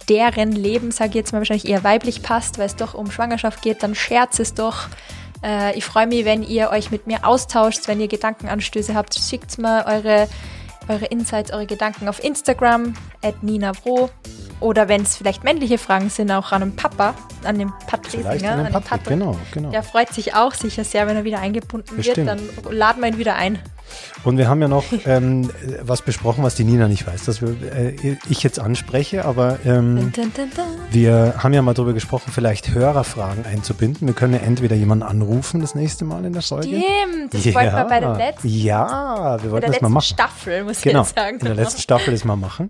deren 0.10 0.52
Leben, 0.52 0.92
sage 0.92 1.10
ich 1.10 1.16
jetzt 1.16 1.34
mal, 1.34 1.40
wahrscheinlich 1.40 1.68
eher 1.68 1.84
weiblich 1.84 2.22
passt, 2.22 2.58
weil 2.58 2.68
es 2.68 2.76
doch 2.76 2.94
um 2.94 3.12
Schwangerschaft 3.12 3.62
geht, 3.62 3.84
dann 3.84 3.96
scherzt 3.96 4.40
es 4.40 4.54
doch. 4.54 4.88
Äh, 5.44 5.78
ich 5.78 5.86
freue 5.86 6.08
mich, 6.08 6.26
wenn 6.26 6.44
ihr 6.44 6.70
euch 6.70 6.92
mit 6.92 7.08
mir 7.08 7.26
austauscht, 7.26 7.88
wenn 7.88 8.00
ihr 8.00 8.08
Gedankenanstöße 8.08 8.96
habt, 8.96 9.16
schickt 9.20 9.58
mir 9.58 9.86
eure, 9.86 10.28
eure 10.88 11.06
Insights, 11.06 11.52
eure 11.52 11.68
Gedanken 11.68 12.08
auf 12.08 12.24
Instagram, 12.24 12.94
at 13.22 13.44
Nina 13.44 13.74
Bro. 13.74 14.10
Oder 14.60 14.88
wenn 14.88 15.04
es 15.04 15.15
vielleicht 15.17 15.43
männliche 15.43 15.78
Fragen 15.78 16.10
sind, 16.10 16.32
auch 16.32 16.52
an 16.52 16.62
den 16.62 16.76
Papa, 16.76 17.13
an 17.43 17.60
den 17.60 17.72
Patricinger, 17.86 18.54
an 18.54 18.63
den 18.63 18.74
Patrick, 18.74 18.89
Patrick. 18.89 19.08
Genau, 19.20 19.38
genau. 19.52 19.70
Der 19.70 19.84
freut 19.84 20.13
sich 20.13 20.34
auch 20.34 20.54
sicher 20.54 20.84
sehr, 20.84 21.06
wenn 21.08 21.15
er 21.15 21.24
wieder 21.24 21.39
eingebunden 21.39 21.96
Bestimmt. 21.96 22.28
wird. 22.28 22.28
Dann 22.28 22.74
laden 22.74 23.02
wir 23.04 23.10
ihn 23.10 23.17
wieder 23.20 23.36
ein. 23.36 23.60
Und 24.23 24.38
wir 24.38 24.50
haben 24.50 24.62
ja 24.62 24.67
noch 24.67 24.86
ähm, 25.06 25.50
was 25.82 26.02
besprochen, 26.02 26.43
was 26.43 26.56
die 26.56 26.63
Nina 26.63 26.88
nicht 26.88 27.08
weiß, 27.08 27.26
dass 27.26 27.41
wir, 27.41 27.50
äh, 27.50 28.17
ich 28.30 28.43
jetzt 28.43 28.60
anspreche, 28.60 29.26
aber 29.26 29.60
ähm, 29.65 30.12
wir 30.91 31.36
haben 31.38 31.54
ja 31.54 31.62
mal 31.62 31.73
darüber 31.73 31.93
gesprochen, 31.93 32.32
vielleicht 32.34 32.73
Hörerfragen 32.73 33.45
einzubinden. 33.45 34.08
Wir 34.08 34.15
können 34.15 34.34
ja 34.34 34.39
entweder 34.39 34.76
jemanden 34.76 35.04
anrufen 35.04 35.62
das 35.62 35.76
nächste 35.76 36.06
Mal 36.06 36.26
in 36.26 36.34
der 36.34 36.41
Folge. 36.41 36.67
Stimmt, 36.67 37.34
das 37.34 37.45
ja. 37.45 37.54
wollten 37.54 37.76
wir 37.76 37.86
bei 37.86 38.00
der 38.00 38.15
letzten. 38.15 38.47
Ja, 38.47 39.38
wir 39.41 39.52
wollten 39.52 39.71
das 39.71 39.82
mal 39.82 39.89
machen. 39.89 40.04
Staffel, 40.04 40.63
muss 40.63 40.82
genau, 40.82 41.02
ich 41.02 41.08
jetzt 41.08 41.17
sagen. 41.17 41.39
In 41.39 41.45
der 41.45 41.56
letzten 41.56 41.82
Staffel 41.82 42.13
das 42.13 42.26
mal 42.26 42.36
machen. 42.36 42.69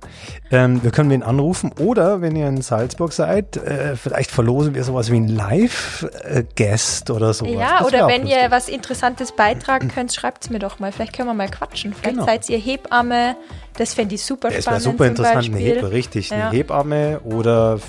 Ähm, 0.52 0.84
wir 0.84 0.92
können 0.92 1.10
wen 1.10 1.24
anrufen 1.24 1.72
oder 1.80 2.22
wenn 2.22 2.36
ihr 2.36 2.48
in 2.48 2.62
Salzburg 2.62 3.14
seid, 3.14 3.58
äh, 3.58 3.96
vielleicht 3.96 4.32
verlosen 4.32 4.76
wir 4.76 4.84
sowas 4.84 5.12
wie 5.12 5.18
ein 5.18 5.28
Live-Guest 5.28 7.10
oder 7.10 7.34
sowas. 7.34 7.54
Ja, 7.54 7.80
das 7.80 7.88
oder 7.88 8.08
wenn 8.08 8.24
lustig. 8.24 8.42
ihr 8.44 8.52
was 8.52 8.70
Interessantes 8.70 9.32
beitragen 9.32 9.88
könnt, 9.88 10.14
schreibt 10.14 10.44
es 10.44 10.50
mir 10.50 10.60
doch 10.60 10.80
mal. 10.80 10.92
Vielleicht 10.92 11.07
können 11.14 11.30
wir 11.30 11.34
mal 11.34 11.50
quatschen. 11.50 11.94
Vielleicht 11.94 12.16
genau. 12.16 12.26
seid 12.26 12.50
ihr 12.50 12.58
Hebamme. 12.58 13.36
Das 13.78 13.94
fände 13.94 14.16
ich 14.16 14.24
super 14.24 14.50
spannend. 14.50 14.68
Das 14.68 14.74
wäre 14.74 14.80
super 14.82 15.08
interessant, 15.08 15.46
eine 15.46 15.58
Hebamme, 15.58 15.92
richtig. 15.92 16.30
Ja. 16.30 16.48
Eine 16.48 16.58
Hebamme 16.58 17.20
oder 17.24 17.80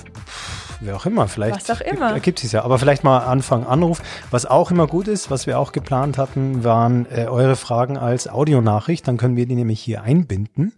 wer 0.81 0.97
auch 0.97 1.07
immer, 1.07 1.29
vielleicht 1.29 1.69
was 1.69 1.71
auch 1.71 1.81
immer. 1.81 2.13
ergibt 2.13 2.39
sich 2.39 2.53
ja. 2.53 2.65
Aber 2.65 2.79
vielleicht 2.79 3.05
mal 3.05 3.19
Anfang 3.19 3.67
Anruf. 3.67 4.03
Was 4.31 4.47
auch 4.47 4.71
immer 4.71 4.87
gut 4.87 5.09
ist, 5.09 5.31
was 5.31 5.47
wir 5.47 5.59
auch 5.59 5.73
geplant 5.73 6.19
hatten, 6.19 6.65
waren 6.65 7.07
äh, 7.11 7.27
eure 7.27 7.57
Fragen 7.57 7.97
als 7.97 8.29
Audionachricht. 8.29 9.07
Dann 9.07 9.17
können 9.17 9.37
wir 9.37 9.47
die 9.47 9.55
nämlich 9.55 9.81
hier 9.81 10.03
einbinden 10.03 10.73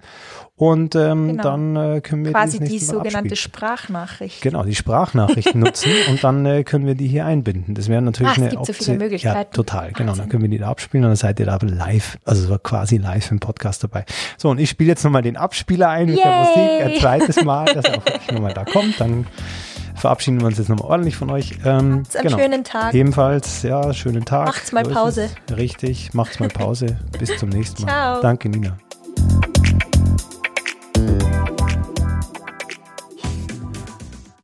und 0.60 0.94
ähm, 0.94 1.28
genau. 1.28 1.42
dann 1.42 1.76
äh, 1.76 2.00
können 2.02 2.22
wir 2.26 2.32
quasi 2.32 2.58
die, 2.58 2.68
die 2.68 2.78
sogenannte 2.80 3.34
Sprachnachricht. 3.34 4.42
Genau, 4.42 4.62
die 4.62 4.74
Sprachnachricht 4.74 5.54
nutzen 5.54 5.90
und 6.10 6.22
dann 6.22 6.44
äh, 6.44 6.64
können 6.64 6.84
wir 6.84 6.94
die 6.94 7.08
hier 7.08 7.24
einbinden. 7.24 7.74
Das 7.74 7.88
wäre 7.88 8.02
natürlich 8.02 8.32
ah, 8.32 8.34
eine 8.36 8.44
es 8.44 8.50
gibt 8.50 8.60
Option. 8.60 8.76
so 8.76 8.84
viele 8.84 8.98
Möglichkeiten. 8.98 9.38
Ja, 9.38 9.44
total, 9.44 9.92
genau. 9.92 10.14
Dann 10.14 10.28
können 10.28 10.42
wir 10.42 10.50
die 10.50 10.58
da 10.58 10.68
abspielen 10.68 11.04
und 11.04 11.12
dann 11.12 11.16
seid 11.16 11.40
ihr 11.40 11.46
da 11.46 11.58
live, 11.62 12.18
also 12.26 12.46
so 12.46 12.58
quasi 12.58 12.98
live 12.98 13.30
im 13.30 13.40
Podcast 13.40 13.84
dabei. 13.84 14.04
So, 14.36 14.50
und 14.50 14.58
ich 14.58 14.68
spiele 14.68 14.90
jetzt 14.90 15.02
nochmal 15.02 15.22
den 15.22 15.38
Abspieler 15.38 15.88
ein 15.88 16.08
mit 16.08 16.18
Yay. 16.18 16.24
der 16.24 16.38
Musik, 16.40 16.84
ein 16.84 17.00
zweites 17.00 17.42
Mal, 17.42 17.64
dass 17.72 17.86
er 17.86 17.96
auch 17.96 18.04
wirklich 18.04 18.30
nochmal 18.30 18.52
da 18.52 18.66
kommt. 18.66 19.00
Dann 19.00 19.26
verabschieden 20.00 20.40
wir 20.40 20.46
uns 20.46 20.58
jetzt 20.58 20.68
nochmal 20.68 20.90
ordentlich 20.90 21.16
von 21.16 21.30
euch. 21.30 21.52
Ähm, 21.64 22.02
Habt 22.04 22.12
genau. 22.12 22.36
einen 22.36 22.52
schönen 22.52 22.64
Tag. 22.64 22.94
Ebenfalls, 22.94 23.62
ja, 23.62 23.92
schönen 23.92 24.24
Tag. 24.24 24.46
Macht's 24.46 24.72
mal 24.72 24.84
Pause. 24.84 25.30
Richtig, 25.54 26.14
macht's 26.14 26.40
mal 26.40 26.48
Pause. 26.48 26.98
Bis 27.18 27.36
zum 27.36 27.50
nächsten 27.50 27.84
Mal. 27.84 27.88
Ciao. 27.90 28.22
Danke, 28.22 28.48
Nina. 28.48 28.76